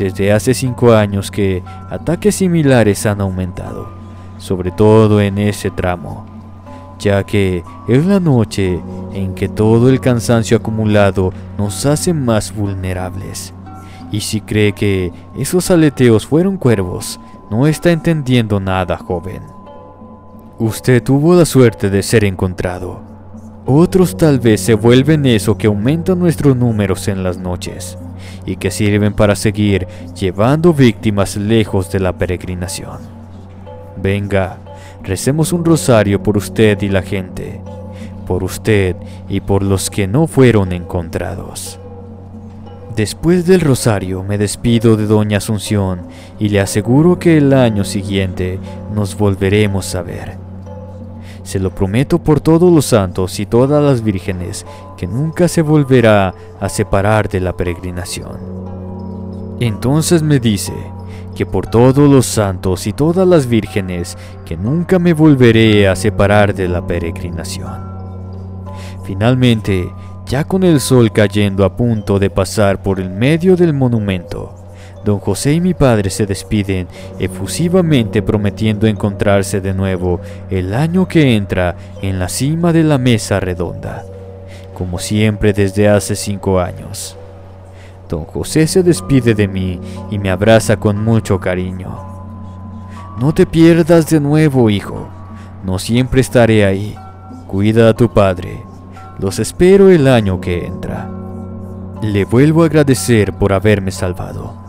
desde 0.00 0.32
hace 0.32 0.54
cinco 0.54 0.94
años 0.94 1.30
que 1.30 1.62
ataques 1.90 2.36
similares 2.36 3.04
han 3.04 3.20
aumentado, 3.20 3.90
sobre 4.38 4.70
todo 4.70 5.20
en 5.20 5.36
ese 5.36 5.70
tramo, 5.70 6.24
ya 6.98 7.22
que 7.24 7.62
es 7.86 8.06
la 8.06 8.18
noche 8.18 8.80
en 9.12 9.34
que 9.34 9.48
todo 9.48 9.90
el 9.90 10.00
cansancio 10.00 10.56
acumulado 10.56 11.34
nos 11.58 11.84
hace 11.84 12.14
más 12.14 12.54
vulnerables. 12.54 13.52
Y 14.10 14.22
si 14.22 14.40
cree 14.40 14.72
que 14.72 15.12
esos 15.36 15.70
aleteos 15.70 16.26
fueron 16.26 16.56
cuervos, 16.56 17.20
no 17.50 17.66
está 17.66 17.92
entendiendo 17.92 18.58
nada, 18.58 18.96
joven. 18.96 19.42
Usted 20.58 21.02
tuvo 21.02 21.34
la 21.34 21.44
suerte 21.44 21.90
de 21.90 22.02
ser 22.02 22.24
encontrado. 22.24 23.09
Otros 23.66 24.16
tal 24.16 24.40
vez 24.40 24.60
se 24.60 24.74
vuelven 24.74 25.26
eso 25.26 25.58
que 25.58 25.66
aumenta 25.66 26.14
nuestros 26.14 26.56
números 26.56 27.08
en 27.08 27.22
las 27.22 27.38
noches 27.38 27.98
y 28.46 28.56
que 28.56 28.70
sirven 28.70 29.12
para 29.12 29.36
seguir 29.36 29.86
llevando 30.18 30.72
víctimas 30.72 31.36
lejos 31.36 31.92
de 31.92 32.00
la 32.00 32.12
peregrinación. 32.14 32.98
Venga, 34.02 34.58
recemos 35.02 35.52
un 35.52 35.64
rosario 35.64 36.22
por 36.22 36.38
usted 36.38 36.80
y 36.80 36.88
la 36.88 37.02
gente, 37.02 37.60
por 38.26 38.42
usted 38.44 38.96
y 39.28 39.40
por 39.40 39.62
los 39.62 39.90
que 39.90 40.06
no 40.06 40.26
fueron 40.26 40.72
encontrados. 40.72 41.78
Después 42.96 43.46
del 43.46 43.60
rosario 43.60 44.22
me 44.22 44.38
despido 44.38 44.96
de 44.96 45.06
Doña 45.06 45.38
Asunción 45.38 46.00
y 46.38 46.48
le 46.48 46.60
aseguro 46.60 47.18
que 47.18 47.36
el 47.36 47.52
año 47.52 47.84
siguiente 47.84 48.58
nos 48.94 49.16
volveremos 49.16 49.94
a 49.94 50.02
ver. 50.02 50.49
Se 51.50 51.58
lo 51.58 51.74
prometo 51.74 52.20
por 52.20 52.40
todos 52.40 52.72
los 52.72 52.86
santos 52.86 53.40
y 53.40 53.44
todas 53.44 53.82
las 53.82 54.04
vírgenes 54.04 54.64
que 54.96 55.08
nunca 55.08 55.48
se 55.48 55.62
volverá 55.62 56.32
a 56.60 56.68
separar 56.68 57.28
de 57.28 57.40
la 57.40 57.56
peregrinación. 57.56 58.38
Entonces 59.58 60.22
me 60.22 60.38
dice 60.38 60.72
que 61.34 61.46
por 61.46 61.66
todos 61.66 62.08
los 62.08 62.24
santos 62.26 62.86
y 62.86 62.92
todas 62.92 63.26
las 63.26 63.48
vírgenes 63.48 64.16
que 64.46 64.56
nunca 64.56 65.00
me 65.00 65.12
volveré 65.12 65.88
a 65.88 65.96
separar 65.96 66.54
de 66.54 66.68
la 66.68 66.86
peregrinación. 66.86 67.82
Finalmente, 69.02 69.92
ya 70.26 70.44
con 70.44 70.62
el 70.62 70.78
sol 70.78 71.10
cayendo 71.10 71.64
a 71.64 71.76
punto 71.76 72.20
de 72.20 72.30
pasar 72.30 72.80
por 72.80 73.00
el 73.00 73.10
medio 73.10 73.56
del 73.56 73.74
monumento, 73.74 74.54
Don 75.04 75.18
José 75.18 75.54
y 75.54 75.60
mi 75.60 75.72
padre 75.72 76.10
se 76.10 76.26
despiden 76.26 76.86
efusivamente 77.18 78.22
prometiendo 78.22 78.86
encontrarse 78.86 79.60
de 79.60 79.72
nuevo 79.72 80.20
el 80.50 80.74
año 80.74 81.08
que 81.08 81.36
entra 81.36 81.76
en 82.02 82.18
la 82.18 82.28
cima 82.28 82.72
de 82.72 82.84
la 82.84 82.98
mesa 82.98 83.40
redonda, 83.40 84.04
como 84.74 84.98
siempre 84.98 85.52
desde 85.54 85.88
hace 85.88 86.16
cinco 86.16 86.60
años. 86.60 87.16
Don 88.10 88.24
José 88.24 88.66
se 88.66 88.82
despide 88.82 89.34
de 89.34 89.48
mí 89.48 89.80
y 90.10 90.18
me 90.18 90.30
abraza 90.30 90.76
con 90.76 91.02
mucho 91.02 91.40
cariño. 91.40 92.10
No 93.18 93.32
te 93.32 93.46
pierdas 93.46 94.10
de 94.10 94.20
nuevo, 94.20 94.68
hijo. 94.68 95.08
No 95.64 95.78
siempre 95.78 96.20
estaré 96.20 96.64
ahí. 96.64 96.96
Cuida 97.46 97.88
a 97.88 97.94
tu 97.94 98.12
padre. 98.12 98.64
Los 99.18 99.38
espero 99.38 99.90
el 99.90 100.08
año 100.08 100.40
que 100.40 100.66
entra. 100.66 101.08
Le 102.02 102.24
vuelvo 102.24 102.62
a 102.62 102.66
agradecer 102.66 103.32
por 103.34 103.52
haberme 103.52 103.92
salvado. 103.92 104.59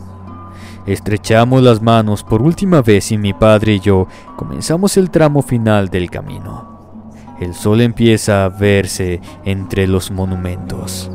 Estrechamos 0.85 1.61
las 1.61 1.81
manos 1.81 2.23
por 2.23 2.41
última 2.41 2.81
vez 2.81 3.11
y 3.11 3.17
mi 3.17 3.33
padre 3.33 3.75
y 3.75 3.79
yo 3.79 4.07
comenzamos 4.35 4.97
el 4.97 5.11
tramo 5.11 5.43
final 5.43 5.89
del 5.89 6.09
camino. 6.09 6.71
El 7.39 7.53
sol 7.53 7.81
empieza 7.81 8.45
a 8.45 8.49
verse 8.49 9.21
entre 9.45 9.87
los 9.87 10.09
monumentos. 10.09 11.11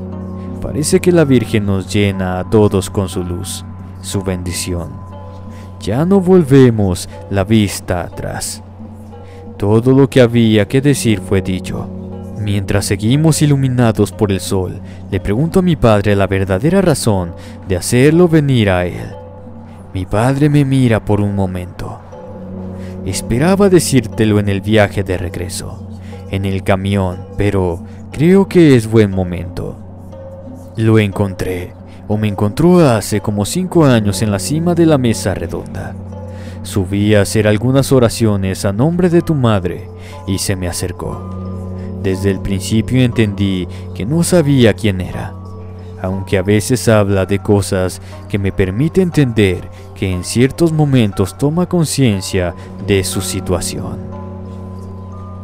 Parece 0.62 1.00
que 1.00 1.12
la 1.12 1.24
Virgen 1.24 1.66
nos 1.66 1.92
llena 1.92 2.38
a 2.38 2.48
todos 2.48 2.90
con 2.90 3.08
su 3.08 3.24
luz, 3.24 3.64
su 4.02 4.22
bendición. 4.22 4.90
Ya 5.80 6.04
no 6.04 6.20
volvemos 6.20 7.08
la 7.30 7.44
vista 7.44 8.02
atrás. 8.02 8.62
Todo 9.56 9.92
lo 9.92 10.08
que 10.08 10.20
había 10.20 10.66
que 10.68 10.80
decir 10.80 11.20
fue 11.20 11.42
dicho. 11.42 11.88
Mientras 12.40 12.86
seguimos 12.86 13.42
iluminados 13.42 14.12
por 14.12 14.30
el 14.30 14.40
sol, 14.40 14.80
le 15.10 15.18
pregunto 15.18 15.58
a 15.58 15.62
mi 15.62 15.74
padre 15.74 16.14
la 16.14 16.26
verdadera 16.26 16.82
razón 16.82 17.34
de 17.68 17.76
hacerlo 17.76 18.28
venir 18.28 18.70
a 18.70 18.84
él. 18.86 19.25
Mi 19.96 20.04
padre 20.04 20.50
me 20.50 20.66
mira 20.66 21.02
por 21.02 21.22
un 21.22 21.34
momento. 21.34 22.00
Esperaba 23.06 23.70
decírtelo 23.70 24.38
en 24.38 24.50
el 24.50 24.60
viaje 24.60 25.02
de 25.02 25.16
regreso, 25.16 25.88
en 26.30 26.44
el 26.44 26.62
camión, 26.62 27.28
pero 27.38 27.82
creo 28.12 28.46
que 28.46 28.76
es 28.76 28.90
buen 28.90 29.10
momento. 29.10 29.74
Lo 30.76 30.98
encontré, 30.98 31.72
o 32.08 32.18
me 32.18 32.28
encontró 32.28 32.80
hace 32.80 33.22
como 33.22 33.46
cinco 33.46 33.86
años 33.86 34.20
en 34.20 34.30
la 34.30 34.38
cima 34.38 34.74
de 34.74 34.84
la 34.84 34.98
mesa 34.98 35.34
redonda. 35.34 35.94
Subí 36.62 37.14
a 37.14 37.22
hacer 37.22 37.48
algunas 37.48 37.90
oraciones 37.90 38.66
a 38.66 38.74
nombre 38.74 39.08
de 39.08 39.22
tu 39.22 39.32
madre 39.32 39.88
y 40.26 40.36
se 40.36 40.56
me 40.56 40.68
acercó. 40.68 41.30
Desde 42.02 42.30
el 42.30 42.40
principio 42.40 43.00
entendí 43.00 43.66
que 43.94 44.04
no 44.04 44.22
sabía 44.24 44.74
quién 44.74 45.00
era, 45.00 45.32
aunque 46.02 46.36
a 46.36 46.42
veces 46.42 46.86
habla 46.86 47.24
de 47.24 47.38
cosas 47.38 48.02
que 48.28 48.38
me 48.38 48.52
permite 48.52 49.00
entender 49.00 49.85
que 49.96 50.12
en 50.12 50.22
ciertos 50.22 50.72
momentos 50.72 51.36
toma 51.36 51.66
conciencia 51.66 52.54
de 52.86 53.02
su 53.02 53.20
situación. 53.20 53.98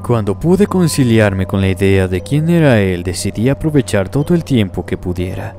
Cuando 0.03 0.39
pude 0.39 0.67
conciliarme 0.67 1.47
con 1.47 1.61
la 1.61 1.69
idea 1.69 2.09
de 2.09 2.21
quién 2.21 2.51
era 2.51 2.81
él, 2.81 3.03
decidí 3.03 3.49
aprovechar 3.49 4.09
todo 4.09 4.35
el 4.35 4.45
tiempo 4.45 4.85
que 4.85 4.99
pudiera. 4.99 5.57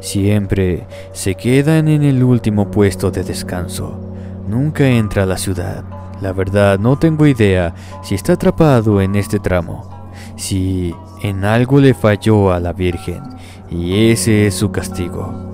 Siempre 0.00 0.86
se 1.12 1.34
quedan 1.34 1.88
en 1.88 2.02
el 2.02 2.22
último 2.22 2.70
puesto 2.70 3.10
de 3.10 3.24
descanso. 3.24 3.98
Nunca 4.48 4.86
entra 4.88 5.24
a 5.24 5.26
la 5.26 5.38
ciudad. 5.38 5.82
La 6.20 6.32
verdad 6.32 6.78
no 6.78 6.98
tengo 6.98 7.26
idea 7.26 7.74
si 8.02 8.14
está 8.14 8.34
atrapado 8.34 9.00
en 9.00 9.16
este 9.16 9.40
tramo. 9.40 10.08
Si 10.36 10.94
en 11.22 11.44
algo 11.44 11.80
le 11.80 11.94
falló 11.94 12.52
a 12.52 12.60
la 12.60 12.72
Virgen 12.72 13.22
y 13.70 14.10
ese 14.10 14.46
es 14.46 14.54
su 14.54 14.70
castigo. 14.70 15.53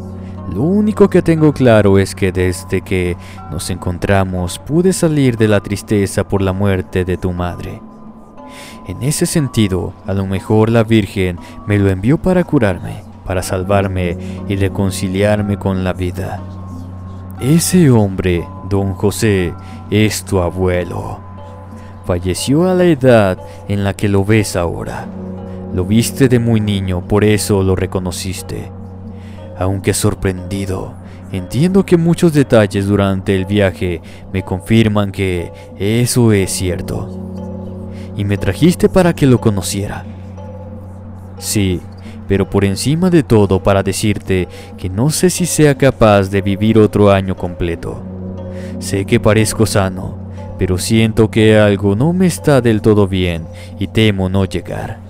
Lo 0.52 0.62
único 0.62 1.08
que 1.08 1.22
tengo 1.22 1.52
claro 1.52 1.96
es 1.96 2.16
que 2.16 2.32
desde 2.32 2.80
que 2.80 3.16
nos 3.52 3.70
encontramos 3.70 4.58
pude 4.58 4.92
salir 4.92 5.36
de 5.36 5.46
la 5.46 5.60
tristeza 5.60 6.26
por 6.26 6.42
la 6.42 6.52
muerte 6.52 7.04
de 7.04 7.16
tu 7.16 7.32
madre. 7.32 7.80
En 8.88 9.00
ese 9.04 9.26
sentido, 9.26 9.92
a 10.06 10.12
lo 10.12 10.26
mejor 10.26 10.68
la 10.70 10.82
Virgen 10.82 11.38
me 11.66 11.78
lo 11.78 11.88
envió 11.88 12.18
para 12.18 12.42
curarme, 12.42 13.04
para 13.24 13.44
salvarme 13.44 14.18
y 14.48 14.56
reconciliarme 14.56 15.56
con 15.56 15.84
la 15.84 15.92
vida. 15.92 16.42
Ese 17.40 17.88
hombre, 17.88 18.44
don 18.68 18.94
José, 18.94 19.54
es 19.88 20.24
tu 20.24 20.40
abuelo. 20.40 21.20
Falleció 22.06 22.68
a 22.68 22.74
la 22.74 22.84
edad 22.84 23.38
en 23.68 23.84
la 23.84 23.94
que 23.94 24.08
lo 24.08 24.24
ves 24.24 24.56
ahora. 24.56 25.06
Lo 25.72 25.84
viste 25.84 26.28
de 26.28 26.40
muy 26.40 26.60
niño, 26.60 27.02
por 27.02 27.22
eso 27.22 27.62
lo 27.62 27.76
reconociste 27.76 28.79
aunque 29.60 29.92
sorprendido. 29.92 30.94
Entiendo 31.32 31.84
que 31.84 31.98
muchos 31.98 32.32
detalles 32.32 32.86
durante 32.86 33.36
el 33.36 33.44
viaje 33.44 34.00
me 34.32 34.42
confirman 34.42 35.12
que 35.12 35.52
eso 35.78 36.32
es 36.32 36.50
cierto. 36.50 37.90
Y 38.16 38.24
me 38.24 38.38
trajiste 38.38 38.88
para 38.88 39.14
que 39.14 39.26
lo 39.26 39.38
conociera. 39.38 40.04
Sí, 41.38 41.80
pero 42.26 42.48
por 42.48 42.64
encima 42.64 43.10
de 43.10 43.22
todo 43.22 43.62
para 43.62 43.82
decirte 43.82 44.48
que 44.78 44.88
no 44.88 45.10
sé 45.10 45.28
si 45.28 45.44
sea 45.44 45.76
capaz 45.76 46.30
de 46.30 46.40
vivir 46.40 46.78
otro 46.78 47.12
año 47.12 47.36
completo. 47.36 48.02
Sé 48.78 49.04
que 49.04 49.20
parezco 49.20 49.66
sano, 49.66 50.16
pero 50.58 50.78
siento 50.78 51.30
que 51.30 51.58
algo 51.58 51.94
no 51.94 52.14
me 52.14 52.26
está 52.26 52.62
del 52.62 52.80
todo 52.80 53.06
bien 53.06 53.46
y 53.78 53.88
temo 53.88 54.30
no 54.30 54.46
llegar. 54.46 55.00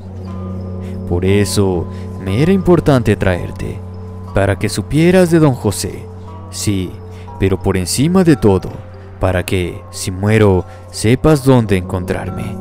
Por 1.09 1.25
eso 1.25 1.87
me 2.25 2.43
era 2.43 2.53
importante 2.53 3.15
traerte 3.15 3.89
para 4.35 4.59
que 4.59 4.68
supieras 4.68 5.31
de 5.31 5.39
don 5.39 5.55
José, 5.55 6.05
sí, 6.51 6.91
pero 7.39 7.59
por 7.59 7.76
encima 7.76 8.24
de 8.24 8.37
todo, 8.37 8.70
para 9.18 9.45
que, 9.45 9.83
si 9.91 10.11
muero, 10.11 10.64
sepas 10.91 11.45
dónde 11.45 11.76
encontrarme. 11.76 12.57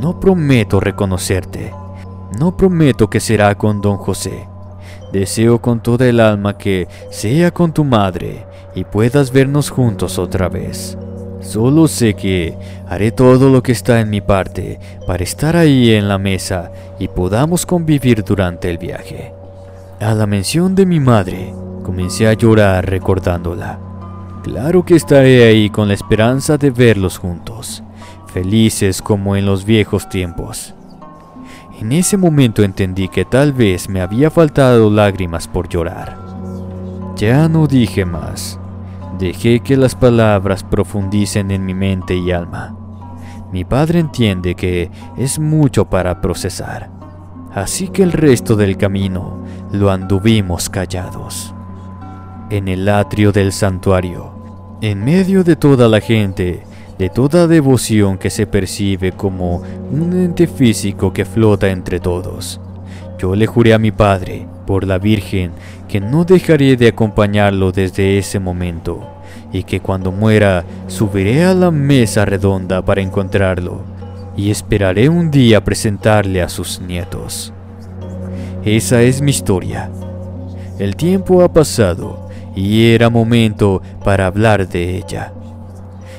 No 0.00 0.18
prometo 0.20 0.80
reconocerte, 0.80 1.72
no 2.38 2.56
prometo 2.56 3.08
que 3.08 3.20
será 3.20 3.54
con 3.54 3.80
don 3.80 3.96
José. 3.96 4.48
Deseo 5.12 5.60
con 5.60 5.80
toda 5.80 6.06
el 6.08 6.18
alma 6.18 6.58
que 6.58 6.88
sea 7.10 7.52
con 7.52 7.72
tu 7.72 7.84
madre 7.84 8.44
y 8.74 8.84
puedas 8.84 9.30
vernos 9.30 9.70
juntos 9.70 10.18
otra 10.18 10.48
vez. 10.48 10.98
Solo 11.40 11.86
sé 11.86 12.14
que 12.14 12.56
haré 12.88 13.12
todo 13.12 13.50
lo 13.50 13.62
que 13.62 13.72
está 13.72 14.00
en 14.00 14.10
mi 14.10 14.20
parte 14.20 14.80
para 15.06 15.22
estar 15.22 15.56
ahí 15.56 15.92
en 15.92 16.08
la 16.08 16.18
mesa 16.18 16.72
y 16.98 17.06
podamos 17.08 17.64
convivir 17.64 18.24
durante 18.24 18.70
el 18.70 18.78
viaje. 18.78 19.32
A 20.04 20.12
la 20.12 20.26
mención 20.26 20.74
de 20.74 20.84
mi 20.84 21.00
madre, 21.00 21.54
comencé 21.82 22.28
a 22.28 22.34
llorar 22.34 22.84
recordándola. 22.84 23.78
Claro 24.42 24.84
que 24.84 24.96
estaré 24.96 25.44
ahí 25.44 25.70
con 25.70 25.88
la 25.88 25.94
esperanza 25.94 26.58
de 26.58 26.70
verlos 26.70 27.16
juntos, 27.16 27.82
felices 28.26 29.00
como 29.00 29.34
en 29.34 29.46
los 29.46 29.64
viejos 29.64 30.06
tiempos. 30.10 30.74
En 31.80 31.90
ese 31.92 32.18
momento 32.18 32.62
entendí 32.62 33.08
que 33.08 33.24
tal 33.24 33.54
vez 33.54 33.88
me 33.88 34.02
había 34.02 34.30
faltado 34.30 34.90
lágrimas 34.90 35.48
por 35.48 35.70
llorar. 35.70 36.18
Ya 37.16 37.48
no 37.48 37.66
dije 37.66 38.04
más. 38.04 38.60
Dejé 39.18 39.60
que 39.60 39.78
las 39.78 39.94
palabras 39.94 40.64
profundicen 40.64 41.50
en 41.50 41.64
mi 41.64 41.72
mente 41.72 42.14
y 42.14 42.30
alma. 42.30 42.76
Mi 43.50 43.64
padre 43.64 44.00
entiende 44.00 44.54
que 44.54 44.90
es 45.16 45.38
mucho 45.38 45.86
para 45.86 46.20
procesar. 46.20 46.93
Así 47.54 47.86
que 47.86 48.02
el 48.02 48.10
resto 48.10 48.56
del 48.56 48.76
camino 48.76 49.38
lo 49.70 49.92
anduvimos 49.92 50.68
callados. 50.68 51.54
En 52.50 52.66
el 52.66 52.88
atrio 52.88 53.30
del 53.30 53.52
santuario, 53.52 54.32
en 54.80 55.04
medio 55.04 55.44
de 55.44 55.54
toda 55.54 55.88
la 55.88 56.00
gente, 56.00 56.64
de 56.98 57.10
toda 57.10 57.46
devoción 57.46 58.18
que 58.18 58.30
se 58.30 58.48
percibe 58.48 59.12
como 59.12 59.62
un 59.92 60.12
ente 60.14 60.48
físico 60.48 61.12
que 61.12 61.24
flota 61.24 61.70
entre 61.70 62.00
todos, 62.00 62.60
yo 63.18 63.36
le 63.36 63.46
juré 63.46 63.72
a 63.72 63.78
mi 63.78 63.92
padre, 63.92 64.48
por 64.66 64.84
la 64.84 64.98
Virgen, 64.98 65.52
que 65.86 66.00
no 66.00 66.24
dejaré 66.24 66.76
de 66.76 66.88
acompañarlo 66.88 67.70
desde 67.70 68.18
ese 68.18 68.40
momento, 68.40 69.00
y 69.52 69.62
que 69.62 69.78
cuando 69.78 70.10
muera 70.10 70.64
subiré 70.88 71.44
a 71.44 71.54
la 71.54 71.70
mesa 71.70 72.24
redonda 72.24 72.82
para 72.82 73.00
encontrarlo 73.00 73.93
y 74.36 74.50
esperaré 74.50 75.08
un 75.08 75.30
día 75.30 75.62
presentarle 75.62 76.42
a 76.42 76.48
sus 76.48 76.80
nietos. 76.80 77.52
Esa 78.64 79.02
es 79.02 79.20
mi 79.20 79.30
historia. 79.30 79.90
El 80.78 80.96
tiempo 80.96 81.42
ha 81.42 81.52
pasado 81.52 82.28
y 82.56 82.92
era 82.92 83.10
momento 83.10 83.82
para 84.04 84.26
hablar 84.26 84.68
de 84.68 84.96
ella. 84.96 85.32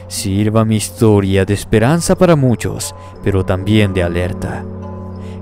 Sirva 0.08 0.64
mi 0.64 0.76
historia 0.76 1.46
de 1.46 1.54
esperanza 1.54 2.16
para 2.16 2.36
muchos, 2.36 2.94
pero 3.24 3.44
también 3.44 3.94
de 3.94 4.04
alerta. 4.04 4.64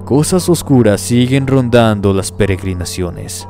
Cosas 0.06 0.50
oscuras 0.50 1.02
siguen 1.02 1.48
rondando 1.48 2.14
las 2.14 2.32
peregrinaciones. 2.32 3.48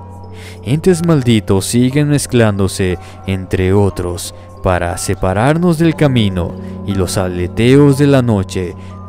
Entes 0.64 1.06
malditos 1.06 1.66
siguen 1.66 2.10
mezclándose 2.10 2.98
entre 3.28 3.74
otros 3.74 4.34
para 4.64 4.98
separarnos 4.98 5.78
del 5.78 5.96
camino 5.96 6.52
y 6.88 6.96
los 6.96 7.18
aleteos 7.18 7.98
de 7.98 8.08
la 8.08 8.22
noche 8.22 8.76